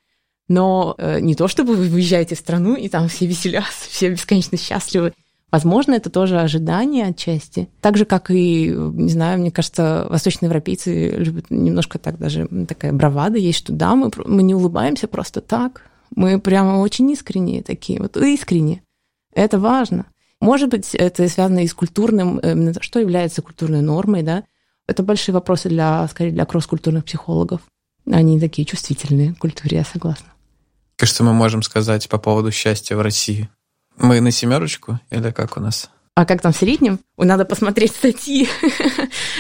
[0.47, 4.57] но э, не то, чтобы вы выезжаете в страну, и там все веселятся, все бесконечно
[4.57, 5.13] счастливы.
[5.51, 7.69] Возможно, это тоже ожидание отчасти.
[7.81, 13.39] Так же, как и, не знаю, мне кажется, восточноевропейцы любят немножко так даже такая бравада
[13.39, 15.89] есть, что да, мы, мы не улыбаемся просто так.
[16.15, 18.83] Мы прямо очень искренние такие, вот искренне.
[19.33, 20.05] Это важно.
[20.39, 22.39] Может быть, это связано и с культурным,
[22.81, 24.43] что является культурной нормой, да?
[24.87, 27.61] Это большие вопросы для, скорее, для кросс-культурных психологов.
[28.09, 30.27] Они такие чувствительные к культуре, я согласна.
[30.95, 33.49] Кажется, мы можем сказать по поводу счастья в России.
[33.99, 35.89] Мы на семерочку или как у нас?
[36.15, 36.99] А как там в среднем?
[37.17, 38.47] Надо посмотреть статьи.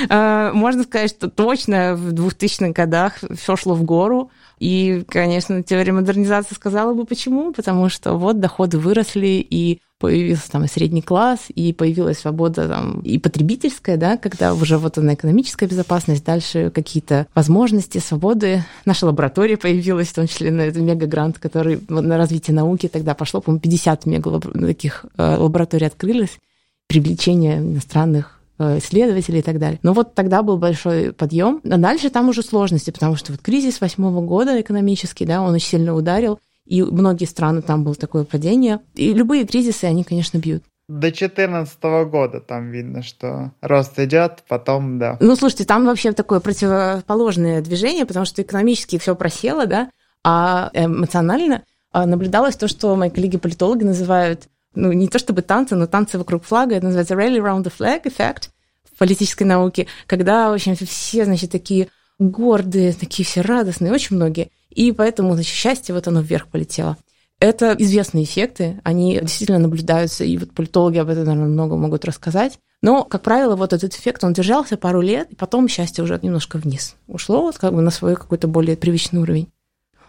[0.07, 4.31] А, можно сказать, что точно в 2000-х годах все шло в гору.
[4.59, 7.51] И, конечно, теория модернизации сказала бы почему.
[7.51, 13.19] Потому что вот доходы выросли, и появился там средний класс, и появилась свобода там, и
[13.19, 18.63] потребительская, да, когда уже вот она экономическая безопасность, дальше какие-то возможности, свободы.
[18.85, 23.41] Наша лаборатория появилась, в том числе на этот мегагрант, который на развитие науки тогда пошло,
[23.41, 26.39] по-моему, 50 мега таких э, лабораторий открылось
[26.87, 29.79] привлечение иностранных э, исследователей и так далее.
[29.83, 31.61] Но вот тогда был большой подъем.
[31.69, 35.67] А дальше там уже сложности, потому что вот кризис восьмого года экономический, да, он очень
[35.67, 36.39] сильно ударил,
[36.69, 38.79] и многие страны там было такое падение.
[38.93, 40.63] И любые кризисы, они, конечно, бьют.
[40.87, 45.17] До 2014 года там видно, что рост идет, потом, да.
[45.19, 49.89] Ну, слушайте, там вообще такое противоположное движение, потому что экономически все просело, да,
[50.23, 55.87] а эмоционально а, наблюдалось то, что мои коллеги-политологи называют ну, не то чтобы танцы, но
[55.87, 58.49] танцы вокруг флага, это называется rally around the flag effect
[58.83, 61.89] в политической науке, когда, в общем, все, значит, такие
[62.19, 66.97] гордые, такие все радостные, очень многие, и поэтому, значит, счастье вот оно вверх полетело.
[67.39, 72.59] Это известные эффекты, они действительно наблюдаются, и вот политологи об этом, наверное, много могут рассказать.
[72.81, 76.57] Но, как правило, вот этот эффект, он держался пару лет, и потом счастье уже немножко
[76.57, 79.47] вниз ушло, вот как бы на свой какой-то более привычный уровень.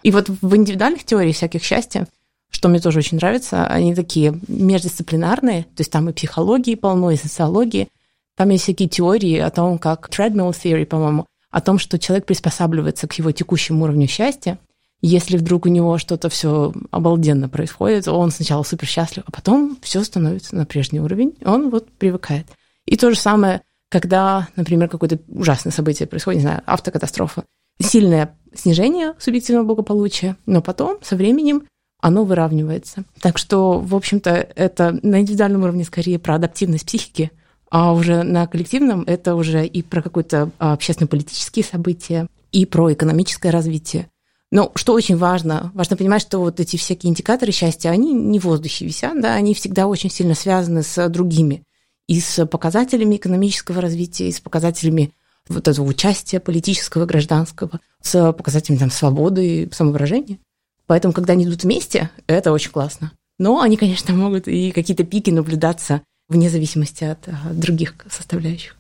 [0.03, 2.07] И вот в индивидуальных теориях всяких счастья
[2.51, 7.17] что мне тоже очень нравится, они такие междисциплинарные, то есть там и психологии полно, и
[7.17, 7.89] социологии.
[8.37, 13.09] Там есть всякие теории о том, как treadmill theory, по-моему, о том, что человек приспосабливается
[13.09, 14.59] к его текущему уровню счастья.
[15.03, 20.05] Если вдруг у него что-то все обалденно происходит, он сначала супер счастлив, а потом все
[20.05, 22.47] становится на прежний уровень, он вот привыкает.
[22.85, 27.45] И то же самое, когда, например, какое-то ужасное событие происходит, не знаю, автокатастрофа,
[27.81, 31.63] сильное снижение субъективного благополучия, но потом со временем
[32.01, 33.05] оно выравнивается.
[33.21, 37.31] Так что, в общем-то, это на индивидуальном уровне скорее про адаптивность психики,
[37.71, 43.51] а уже на коллективном это уже и про какое-то а, общественно-политические события, и про экономическое
[43.51, 44.09] развитие.
[44.51, 48.45] Но что очень важно, важно понимать, что вот эти всякие индикаторы счастья, они не в
[48.45, 51.63] воздухе висят, да, они всегда очень сильно связаны с другими.
[52.09, 55.13] И с показателями экономического развития, и с показателями
[55.49, 60.39] вот этого участия политического, гражданского, с показателями там, свободы и самовыражения.
[60.87, 63.13] Поэтому, когда они идут вместе, это очень классно.
[63.39, 68.77] Но они, конечно, могут и какие-то пики наблюдаться вне зависимости от а, других составляющих.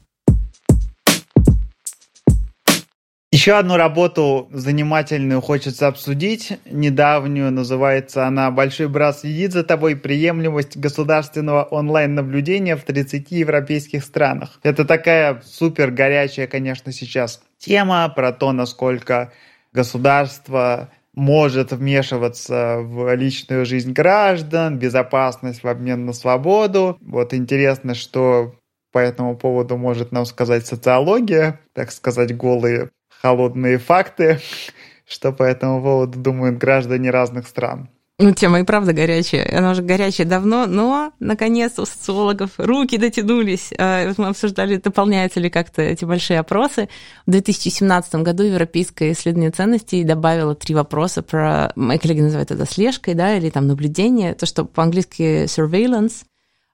[3.33, 9.95] Еще одну работу занимательную хочется обсудить, недавнюю, называется она «Большой брат следит за тобой.
[9.95, 14.59] Приемлемость государственного онлайн-наблюдения в 30 европейских странах».
[14.65, 19.33] Это такая супер горячая, конечно, сейчас тема про то, насколько
[19.73, 20.91] государство
[21.21, 26.97] может вмешиваться в личную жизнь граждан, безопасность в обмен на свободу.
[27.03, 28.55] Вот интересно, что
[28.91, 32.91] по этому поводу может нам сказать социология, так сказать, голые
[33.21, 34.41] холодные факты,
[35.07, 37.91] что по этому поводу думают граждане разных стран.
[38.23, 39.49] Ну, тема и правда горячая.
[39.57, 43.71] Она уже горячая давно, но, наконец, у социологов руки дотянулись.
[43.79, 46.91] А, мы обсуждали, дополняются ли как-то эти большие опросы.
[47.25, 53.15] В 2017 году Европейское исследование ценностей добавило три вопроса про, мои коллеги называют это слежкой,
[53.15, 56.25] да, или там наблюдение, то, что по-английски surveillance,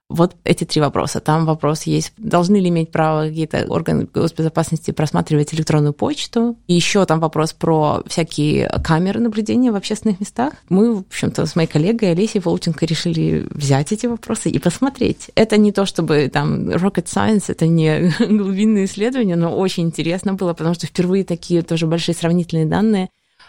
[0.09, 1.21] вот эти три вопроса.
[1.21, 6.57] Там вопрос есть, должны ли иметь право какие-то органы госбезопасности просматривать электронную почту.
[6.67, 10.53] И еще там вопрос про всякие камеры наблюдения в общественных местах.
[10.69, 15.31] Мы, в общем-то, с моей коллегой Олесей Волченко решили взять эти вопросы и посмотреть.
[15.35, 20.53] Это не то, чтобы там rocket science, это не глубинные исследования, но очень интересно было,
[20.55, 23.09] потому что впервые такие тоже большие сравнительные данные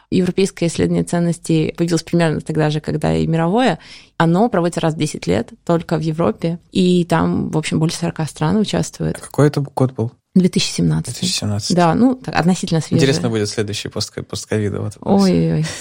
[0.09, 3.79] Европейское исследование ценностей появилось примерно тогда же, когда и мировое.
[4.17, 6.59] Оно проводится раз в 10 лет только в Европе.
[6.71, 9.17] И там, в общем, больше 40 стран участвуют.
[9.17, 10.11] А какой это год был?
[10.39, 11.05] 2017.
[11.05, 11.75] 2017.
[11.75, 13.01] Да, ну, так, относительно свежий.
[13.01, 14.81] Интересно будет следующий постковида.
[14.81, 15.65] Вот Ой-ой-ой.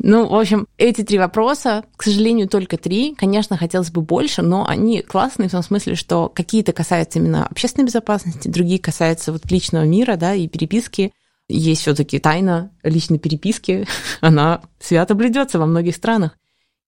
[0.00, 3.16] Ну, в общем, эти три вопроса, к сожалению, только три.
[3.16, 7.86] Конечно, хотелось бы больше, но они классные в том смысле, что какие-то касаются именно общественной
[7.86, 11.10] безопасности, другие касаются вот личного мира, да, и переписки
[11.48, 13.86] есть все-таки тайна личной переписки,
[14.20, 16.36] она свято блюдется во многих странах.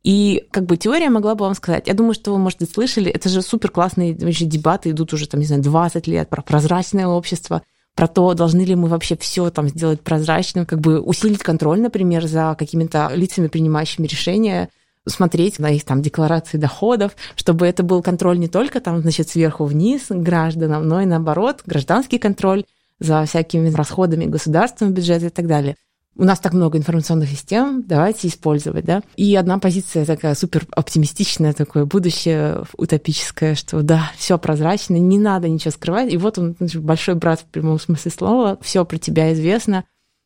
[0.03, 3.11] И как бы теория могла бы вам сказать, я думаю, что вы, может быть, слышали,
[3.11, 7.07] это же супер классные вообще дебаты идут уже, там, не знаю, 20 лет про прозрачное
[7.07, 7.63] общество,
[7.95, 12.27] про то, должны ли мы вообще все там сделать прозрачным, как бы усилить контроль, например,
[12.27, 14.71] за какими-то лицами, принимающими решения,
[15.07, 19.65] смотреть на их там декларации доходов, чтобы это был контроль не только там, значит, сверху
[19.65, 22.65] вниз гражданам, но и наоборот, гражданский контроль,
[23.01, 25.77] за всякими расходами государственного бюджета и так далее.
[26.17, 29.03] у нас так много информационных систем, давайте использовать, да.
[29.17, 35.49] И одна позиция такая супер оптимистичная, такое будущее утопическое, что да, все прозрачно, не надо
[35.49, 36.13] ничего скрывать.
[36.13, 39.85] И вот он, большой брат в прямом смысле слова, все про тебя известно,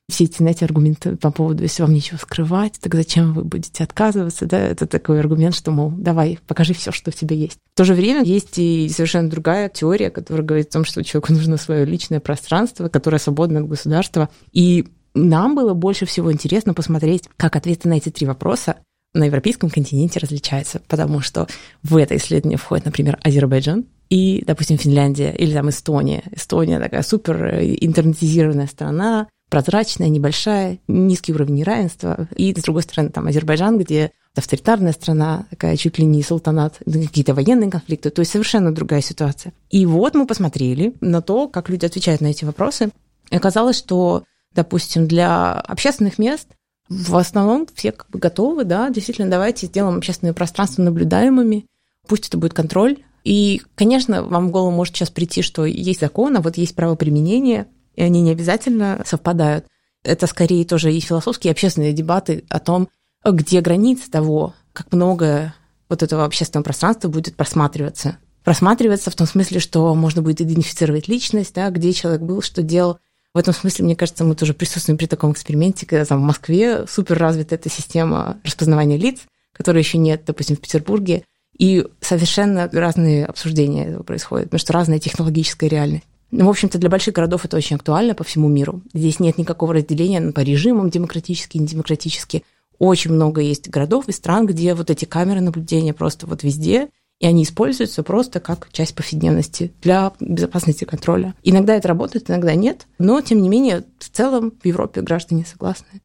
[0.08, 4.46] все эти, знаете, аргументы по поводу, если вам ничего скрывать, так зачем вы будете отказываться,
[4.46, 7.58] да, это такой аргумент, что, мол, давай, покажи все, что у тебя есть.
[7.74, 11.32] В то же время есть и совершенно другая теория, которая говорит о том, что человеку
[11.32, 14.28] нужно свое личное пространство, которое свободно от государства.
[14.52, 18.76] И нам было больше всего интересно посмотреть, как ответы на эти три вопроса
[19.14, 21.46] на европейском континенте различаются, потому что
[21.82, 26.24] в это исследование входит, например, Азербайджан и, допустим, Финляндия или там Эстония.
[26.32, 32.28] Эстония такая супер интернетизированная страна, прозрачная, небольшая, низкий уровень неравенства.
[32.36, 37.34] И, с другой стороны, там Азербайджан, где авторитарная страна, такая чуть ли не султанат, какие-то
[37.34, 39.52] военные конфликты, то есть совершенно другая ситуация.
[39.70, 42.90] И вот мы посмотрели на то, как люди отвечают на эти вопросы.
[43.30, 44.24] И оказалось, что
[44.54, 46.48] допустим, для общественных мест
[46.88, 51.66] в основном все как бы готовы, да, действительно, давайте сделаем общественное пространство наблюдаемыми,
[52.06, 52.98] пусть это будет контроль.
[53.24, 56.94] И, конечно, вам в голову может сейчас прийти, что есть закон, а вот есть право
[56.94, 59.66] применения, и они не обязательно совпадают.
[60.02, 62.88] Это скорее тоже и философские, и общественные дебаты о том,
[63.24, 65.54] где границы того, как много
[65.88, 68.18] вот этого общественного пространства будет просматриваться.
[68.42, 72.98] Просматриваться в том смысле, что можно будет идентифицировать личность, да, где человек был, что делал,
[73.34, 76.86] в этом смысле, мне кажется, мы тоже присутствуем при таком эксперименте, когда там в Москве
[76.86, 79.22] супер развита эта система распознавания лиц,
[79.52, 81.24] которой еще нет, допустим, в Петербурге,
[81.58, 86.04] и совершенно разные обсуждения этого происходят, потому что разная технологическая реальность.
[86.30, 88.82] Ну, в общем-то, для больших городов это очень актуально по всему миру.
[88.92, 92.42] Здесь нет никакого разделения по режимам демократические, недемократические.
[92.78, 96.88] Очень много есть городов и стран, где вот эти камеры наблюдения просто вот везде,
[97.20, 101.34] и они используются просто как часть повседневности для безопасности контроля.
[101.42, 106.00] Иногда это работает, иногда нет, но, тем не менее, в целом в Европе граждане согласны,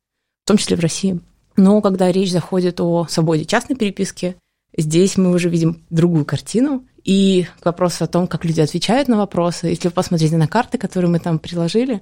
[0.46, 1.20] в том числе в России.
[1.58, 4.36] Но когда речь заходит о свободе частной переписки,
[4.82, 6.86] здесь мы уже видим другую картину.
[7.04, 10.78] И к вопросу о том, как люди отвечают на вопросы, если вы посмотрите на карты,
[10.78, 12.02] которые мы там приложили,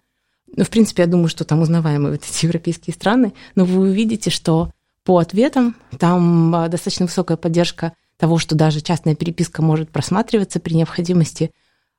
[0.56, 4.30] ну, в принципе, я думаю, что там узнаваемые вот эти европейские страны, но вы увидите,
[4.30, 4.72] что
[5.04, 10.74] по ответам там а, достаточно высокая поддержка того, что даже частная переписка может просматриваться при
[10.74, 11.52] необходимости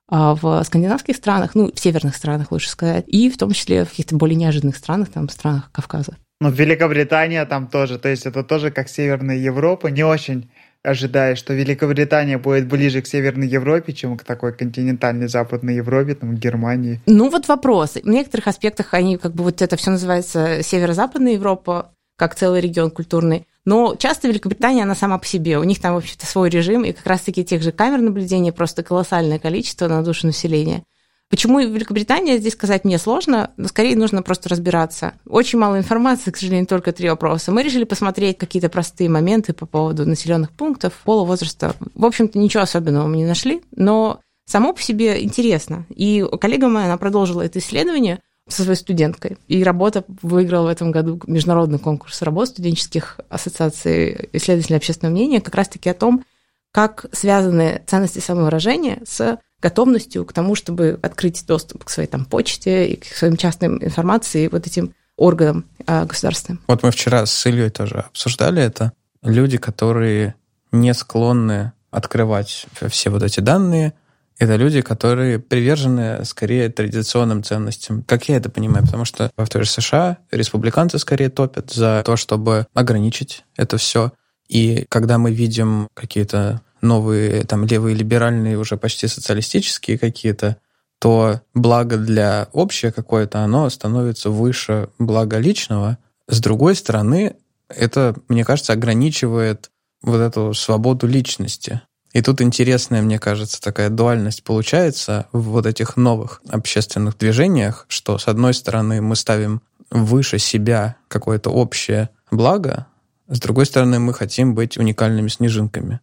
[0.07, 3.89] а, в скандинавских странах, ну, в северных странах, лучше сказать, и в том числе в
[3.89, 6.17] каких-то более неожиданных странах, там, странах Кавказа.
[6.41, 10.49] Ну, Великобритания там тоже, то есть это тоже как Северная Европа, не очень
[10.83, 16.35] ожидая, что Великобритания будет ближе к Северной Европе, чем к такой континентальной Западной Европе, там,
[16.35, 17.01] Германии.
[17.05, 17.95] Ну вот вопрос.
[17.95, 22.91] В некоторых аспектах они как бы вот это все называется Северо-Западная Европа, как целый регион
[22.91, 23.45] культурный.
[23.65, 25.57] Но часто Великобритания, она сама по себе.
[25.59, 29.39] У них там, вообще-то, свой режим, и как раз-таки тех же камер наблюдения просто колоссальное
[29.39, 30.83] количество на душу населения.
[31.29, 35.13] Почему Великобритания, здесь сказать мне сложно, но скорее нужно просто разбираться.
[35.27, 37.51] Очень мало информации, к сожалению, только три вопроса.
[37.51, 41.75] Мы решили посмотреть какие-то простые моменты по поводу населенных пунктов, пола, возраста.
[41.93, 45.85] В общем-то, ничего особенного мы не нашли, но само по себе интересно.
[45.89, 49.37] И коллега моя, она продолжила это исследование, со своей студенткой.
[49.47, 55.53] И работа выиграла в этом году международный конкурс работ студенческих ассоциаций исследователей общественного мнения как
[55.53, 56.25] раз-таки о том,
[56.71, 62.87] как связаны ценности самовыражения с готовностью к тому, чтобы открыть доступ к своей там почте
[62.87, 66.61] и к своим частным информации вот этим органам э, государственным.
[66.67, 68.93] Вот мы вчера с Ильей тоже обсуждали это.
[69.21, 70.35] Люди, которые
[70.71, 73.93] не склонны открывать все вот эти данные,
[74.37, 78.03] это люди, которые привержены скорее традиционным ценностям.
[78.03, 78.85] Как я это понимаю?
[78.85, 84.13] Потому что в той же США республиканцы скорее топят за то, чтобы ограничить это все.
[84.47, 90.57] И когда мы видим какие-то новые там левые либеральные, уже почти социалистические какие-то,
[90.99, 95.97] то благо для общее какое-то, оно становится выше блага личного.
[96.27, 97.35] С другой стороны,
[97.69, 99.71] это, мне кажется, ограничивает
[100.01, 101.81] вот эту свободу личности.
[102.11, 108.17] И тут интересная, мне кажется, такая дуальность получается в вот этих новых общественных движениях, что
[108.17, 112.87] с одной стороны мы ставим выше себя какое-то общее благо,
[113.27, 115.99] с другой стороны мы хотим быть уникальными снежинками.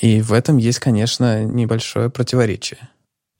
[0.00, 2.88] И в этом есть, конечно, небольшое противоречие.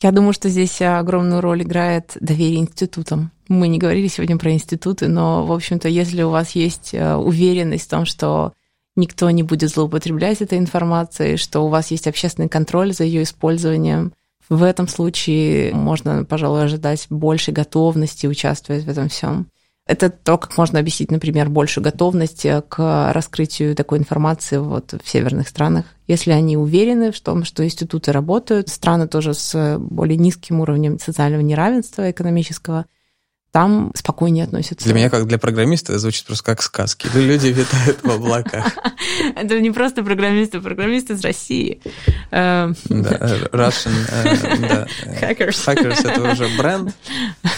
[0.03, 3.32] Я думаю, что здесь огромную роль играет доверие институтам.
[3.49, 7.87] Мы не говорили сегодня про институты, но, в общем-то, если у вас есть э, уверенность
[7.87, 8.55] в том, что
[8.97, 14.12] никто не будет злоупотреблять этой информацией, что у вас есть общественный контроль за ее использованием.
[14.49, 19.49] В этом случае можно, пожалуй, ожидать большей готовности участвовать в этом всем.
[19.87, 25.49] Это то, как можно объяснить, например, большую готовность к раскрытию такой информации вот в северных
[25.49, 25.85] странах.
[26.11, 31.41] Если они уверены в том, что институты работают, страны тоже с более низким уровнем социального
[31.41, 32.87] неравенства экономического,
[33.52, 34.85] там спокойнее относятся.
[34.85, 37.09] Для меня, как для программиста, это звучит просто как сказки.
[37.14, 38.66] Люди витают в облаках.
[39.36, 41.81] Это не просто программисты, программисты из России.
[42.31, 42.77] Эм.
[42.85, 43.10] Да,
[43.52, 43.93] Russian...
[44.10, 44.86] Э,
[45.20, 45.66] Hackers.
[45.66, 46.94] Hackers— это уже бренд,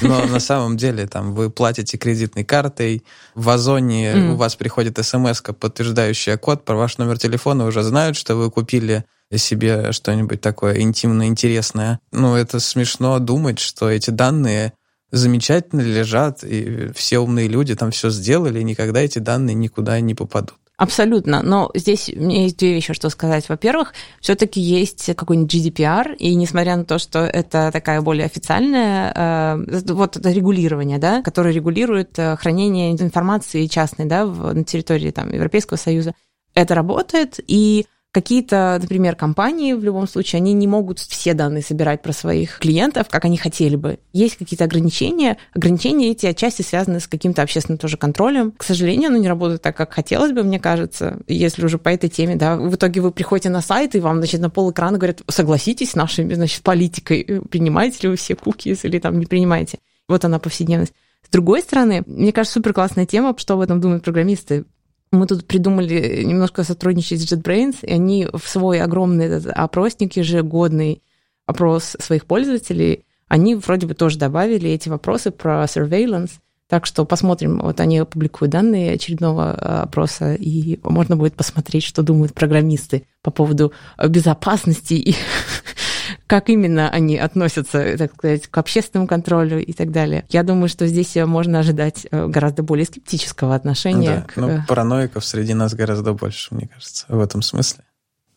[0.01, 3.05] но на самом деле там вы платите кредитной картой,
[3.35, 8.37] в Озоне у вас приходит смс подтверждающая код про ваш номер телефона, уже знают, что
[8.37, 9.05] вы купили
[9.39, 12.01] себе что-нибудь такое интимно интересное.
[12.13, 14.75] Ну, это смешно думать, что эти данные
[15.13, 20.15] замечательно лежат, и все умные люди там все сделали, и никогда эти данные никуда не
[20.15, 20.57] попадут.
[20.79, 21.43] Абсолютно.
[21.43, 23.49] Но здесь у меня есть две вещи, что сказать.
[23.49, 29.81] Во-первых, все-таки есть какой-нибудь GDPR, и несмотря на то, что это такая более официальная, э,
[29.93, 35.77] вот это регулирование, да, которое регулирует э, хранение информации частной, да, на территории там, Европейского
[35.77, 36.15] Союза,
[36.55, 42.03] это работает, и Какие-то, например, компании в любом случае, они не могут все данные собирать
[42.03, 44.01] про своих клиентов, как они хотели бы.
[44.13, 45.39] Есть какие-то ограничения.
[45.55, 48.53] Ограничения эти отчасти связаны с каким-то общественным тоже контролем.
[48.53, 52.11] К сожалению, оно не работает так, как хотелось бы, мне кажется, если уже по этой
[52.11, 52.57] теме, да.
[52.57, 55.95] В итоге вы приходите на сайт, и вам, значит, на пол экрана говорят, согласитесь с
[55.95, 59.79] нашей, значит, политикой, принимаете ли вы все кукис или там не принимаете.
[60.07, 60.93] Вот она повседневность.
[61.25, 64.67] С другой стороны, мне кажется, супер классная тема, что об этом думают программисты.
[65.13, 71.03] Мы тут придумали немножко сотрудничать с JetBrains, и они в свой огромный этот опросник, ежегодный
[71.47, 76.33] опрос своих пользователей, они вроде бы тоже добавили эти вопросы про surveillance.
[76.69, 79.53] Так что посмотрим, вот они публикуют данные очередного
[79.83, 83.73] опроса, и можно будет посмотреть, что думают программисты по поводу
[84.07, 85.15] безопасности и
[86.33, 90.25] как именно они относятся, так сказать, к общественному контролю и так далее.
[90.31, 94.15] Я думаю, что здесь можно ожидать э, гораздо более скептического отношения.
[94.15, 94.37] Да, к...
[94.39, 97.85] ну, параноиков среди нас гораздо больше, мне кажется, в этом смысле.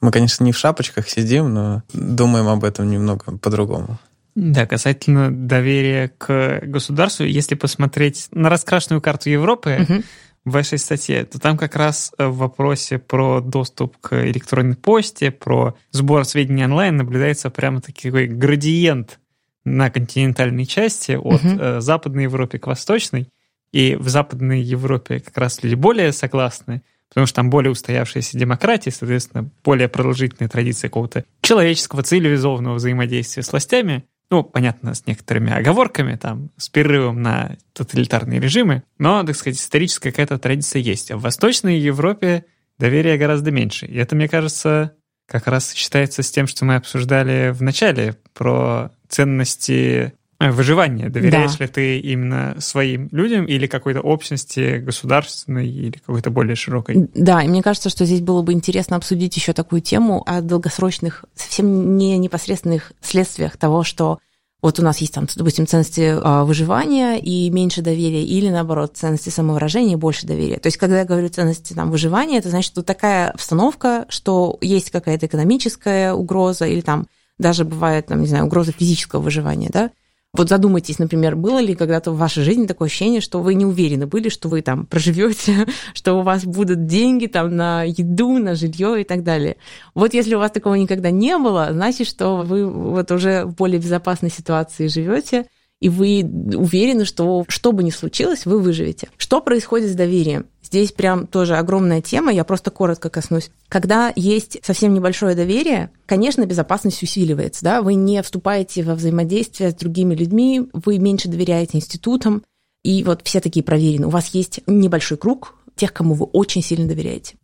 [0.02, 3.98] Мы, конечно, не в шапочках сидим, но думаем об этом немного по-другому.
[4.36, 10.04] Да, касательно доверия к государству, если посмотреть на раскрашенную карту Европы, угу
[10.46, 15.32] в вашей статье, то там как раз э, в вопросе про доступ к электронной почте,
[15.32, 19.20] про сбор сведений онлайн наблюдается прямо такой градиент
[19.66, 21.82] на континентальной части от угу.
[21.82, 23.28] Западной Европы к Восточной.
[23.72, 28.92] И в Западной Европе как раз люди более согласны, потому что там более устоявшаяся демократия,
[28.92, 34.06] соответственно, более продолжительная традиция какого-то человеческого, цивилизованного взаимодействия с властями.
[34.32, 40.12] Ну, понятно, с некоторыми оговорками, там, с перерывом на тоталитарные режимы, но, так сказать, историческая
[40.12, 41.12] какая-то традиция есть.
[41.12, 42.46] А в Восточной Европе
[42.80, 43.86] доверия гораздо меньше.
[43.86, 44.96] И это, мне кажется,
[45.28, 51.10] как раз сочетается с тем, что мы обсуждали в начале про ценности выживание.
[51.10, 51.66] Доверяешь да.
[51.66, 57.10] ли ты именно своим людям или какой-то общности государственной или какой-то более широкой?
[57.14, 61.26] Да, и мне кажется, что здесь было бы интересно обсудить еще такую тему о долгосрочных,
[61.36, 64.20] совсем не непосредственных следствиях того, что
[64.62, 69.30] вот у нас есть там, допустим, ценности а, выживания и меньше доверия, или наоборот, ценности
[69.30, 70.58] самовыражения и больше доверия.
[70.58, 74.90] То есть, когда я говорю ценности там, выживания, это значит, что такая обстановка, что есть
[74.90, 77.06] какая-то экономическая угроза, или там
[77.38, 79.92] даже бывает, там, не знаю, угроза физического выживания, да,
[80.38, 84.08] вот задумайтесь, например, было ли когда-то в вашей жизни такое ощущение, что вы не уверены
[84.08, 89.02] были, что вы там проживете, что у вас будут деньги там на еду, на жилье
[89.02, 89.58] и так далее.
[89.94, 93.80] Вот если у вас такого никогда не было, значит, что вы вот уже в более
[93.80, 95.46] безопасной ситуации живете,
[95.82, 99.10] и вы уверены, что что бы ни случилось, вы выживете.
[99.18, 100.46] Что происходит с доверием?
[100.76, 103.50] Здесь прям тоже огромная тема, я просто коротко коснусь.
[103.70, 109.74] Когда есть совсем небольшое доверие, конечно, безопасность усиливается, да, вы не вступаете во взаимодействие с
[109.74, 112.44] другими людьми, вы меньше доверяете институтам,
[112.84, 114.08] и вот все такие проверены.
[114.08, 117.36] У вас есть небольшой круг тех, кому вы очень сильно доверяете.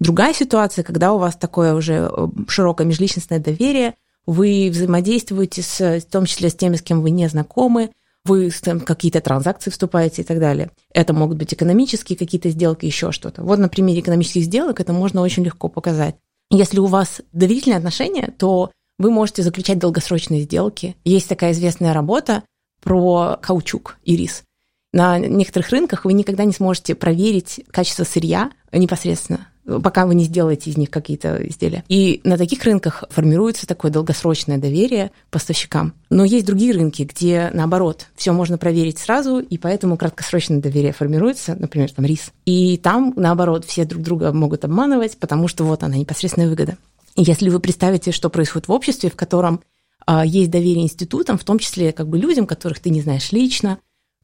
[0.00, 3.94] Другая ситуация, когда у вас такое уже э, широкое межличностное доверие,
[4.26, 7.92] вы взаимодействуете с, в том числе с теми, с кем вы не знакомы,
[8.30, 8.50] вы
[8.86, 10.70] какие-то транзакции вступаете и так далее.
[10.94, 13.42] Это могут быть экономические какие-то сделки, еще что-то.
[13.42, 16.14] Вот на примере экономических сделок это можно очень легко показать.
[16.50, 20.96] Если у вас доверительные отношения, то вы можете заключать долгосрочные сделки.
[21.04, 22.44] Есть такая известная работа
[22.82, 24.44] про каучук и рис.
[24.92, 30.70] На некоторых рынках вы никогда не сможете проверить качество сырья непосредственно пока вы не сделаете
[30.70, 31.84] из них какие-то изделия.
[31.88, 35.94] И на таких рынках формируется такое долгосрочное доверие поставщикам.
[36.10, 41.56] Но есть другие рынки, где, наоборот, все можно проверить сразу, и поэтому краткосрочное доверие формируется,
[41.58, 42.32] например, там рис.
[42.46, 46.76] И там, наоборот, все друг друга могут обманывать, потому что вот она, непосредственная выгода.
[47.16, 49.60] И если вы представите, что происходит в обществе, в котором
[50.06, 53.78] а, есть доверие институтам, в том числе как бы людям, которых ты не знаешь лично,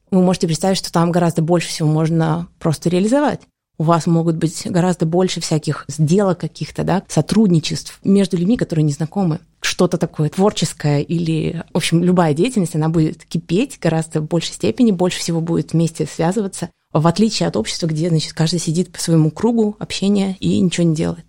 [0.09, 3.41] вы можете представить, что там гораздо больше всего можно просто реализовать
[3.77, 8.91] у вас могут быть гораздо больше всяких сделок каких-то, да, сотрудничеств между людьми, которые не
[8.91, 9.39] знакомы.
[9.61, 14.91] Что-то такое творческое или, в общем, любая деятельность, она будет кипеть гораздо в большей степени,
[14.91, 19.29] больше всего будет вместе связываться, в отличие от общества, где, значит, каждый сидит по своему
[19.29, 21.25] кругу общения и ничего не делает.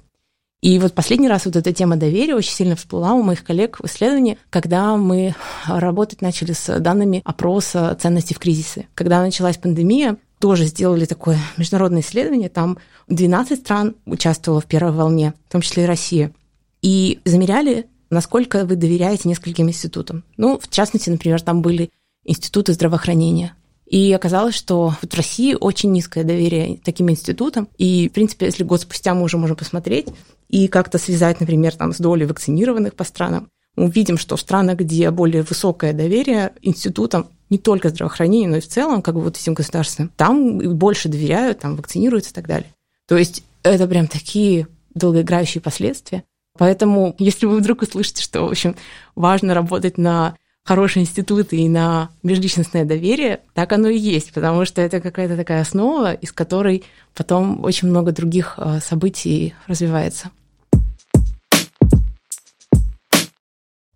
[0.61, 3.87] И вот последний раз вот эта тема доверия очень сильно всплыла у моих коллег в
[3.87, 8.89] исследовании, когда мы работать начали с данными опроса ценностей в кризисе.
[8.95, 12.49] Когда началась пандемия, тоже сделали такое международное исследование.
[12.49, 12.79] Там
[13.09, 16.33] 12 стран участвовало в первой волне, в том числе и Россия.
[16.83, 20.25] И замеряли, насколько вы доверяете нескольким институтам.
[20.37, 21.91] Ну, в частности, например, там были
[22.25, 23.55] институты здравоохранения.
[23.87, 27.69] И оказалось, что в России очень низкое доверие таким институтам.
[27.79, 30.09] И, в принципе, если год спустя мы уже можем посмотреть
[30.49, 33.49] и как-то связать, например, там, с долей вакцинированных по странам,
[33.85, 38.69] увидим, что в странах, где более высокое доверие институтам, не только здравоохранения, но и в
[38.69, 42.73] целом, как бы вот этим государствам, там больше доверяют, там вакцинируются и так далее.
[43.07, 46.25] То есть это прям такие долгоиграющие последствия.
[46.59, 48.75] Поэтому, если вы вдруг услышите, что, в общем,
[49.15, 50.35] важно работать на
[50.65, 55.63] хорошие институты и на межличностное доверие, так оно и есть, потому что это какая-то такая
[55.63, 56.85] основа, из которой
[57.15, 60.31] потом очень много других э, событий развивается.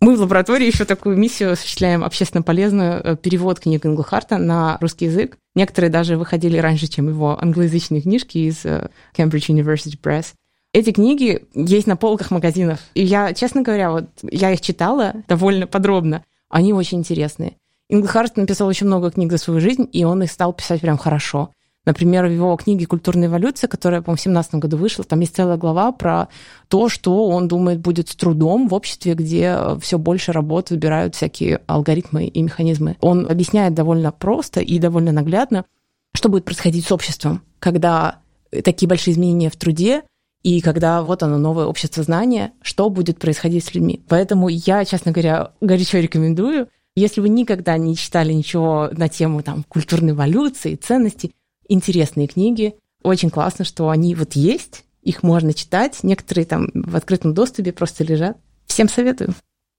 [0.03, 5.05] Мы в лаборатории еще такую миссию осуществляем общественно полезную э, перевод книг Инглхарта на русский
[5.05, 5.37] язык.
[5.55, 10.33] Некоторые даже выходили раньше, чем его англоязычные книжки из э, Cambridge University Press.
[10.73, 12.81] Эти книги есть на полках магазинов.
[12.95, 16.25] И я, честно говоря, вот я их читала довольно подробно.
[16.49, 17.53] Они очень интересные.
[17.87, 21.51] Инглхарт написал очень много книг за свою жизнь, и он их стал писать прям хорошо.
[21.85, 25.57] Например, в его книге «Культурная эволюция», которая, по-моему, в 2017 году вышла, там есть целая
[25.57, 26.29] глава про
[26.69, 31.15] то, что он думает будет с трудом в обществе, где э, все больше работ выбирают
[31.15, 32.95] всякие алгоритмы и механизмы.
[33.01, 35.65] Он объясняет довольно просто и довольно наглядно,
[36.13, 38.19] что будет происходить с обществом, когда
[38.63, 40.03] такие большие изменения в труде,
[40.41, 44.01] и когда вот оно, новое общество знания, что будет происходить с людьми.
[44.07, 49.63] Поэтому я, честно говоря, горячо рекомендую, если вы никогда не читали ничего на тему там,
[49.67, 51.33] культурной эволюции, ценностей,
[51.67, 52.75] интересные книги.
[53.03, 55.99] Очень классно, что они вот есть, их можно читать.
[56.03, 58.37] Некоторые там в открытом доступе просто лежат.
[58.65, 59.33] Всем советую.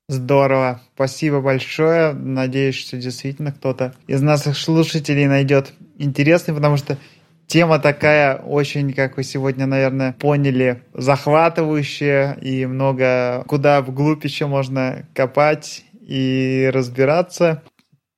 [0.08, 0.82] Здорово.
[0.94, 2.12] Спасибо большое.
[2.12, 6.98] Надеюсь, что действительно кто-то из наших слушателей найдет интересный, потому что
[7.46, 15.08] тема такая очень, как вы сегодня, наверное, поняли, захватывающая и много куда вглубь еще можно
[15.14, 17.62] копать и разбираться.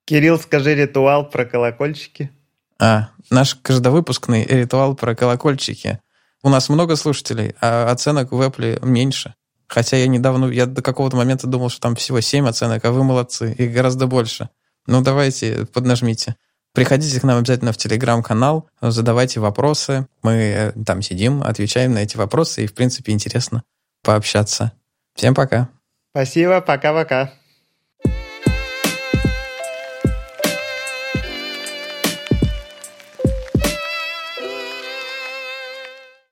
[0.07, 2.31] Кирилл, скажи ритуал про колокольчики.
[2.79, 6.01] А, наш каждовыпускный ритуал про колокольчики.
[6.43, 9.35] У нас много слушателей, а оценок в Apple меньше.
[9.69, 13.03] Хотя я недавно, я до какого-то момента думал, что там всего 7 оценок, а вы
[13.03, 14.49] молодцы, их гораздо больше.
[14.87, 16.37] Ну, давайте, поднажмите.
[16.73, 20.07] Приходите к нам обязательно в Телеграм-канал, задавайте вопросы.
[20.23, 23.65] Мы э, там сидим, отвечаем на эти вопросы, и, в принципе, интересно
[24.03, 24.73] пообщаться.
[25.15, 25.71] Всем пока.
[26.13, 27.33] Спасибо, пока-пока.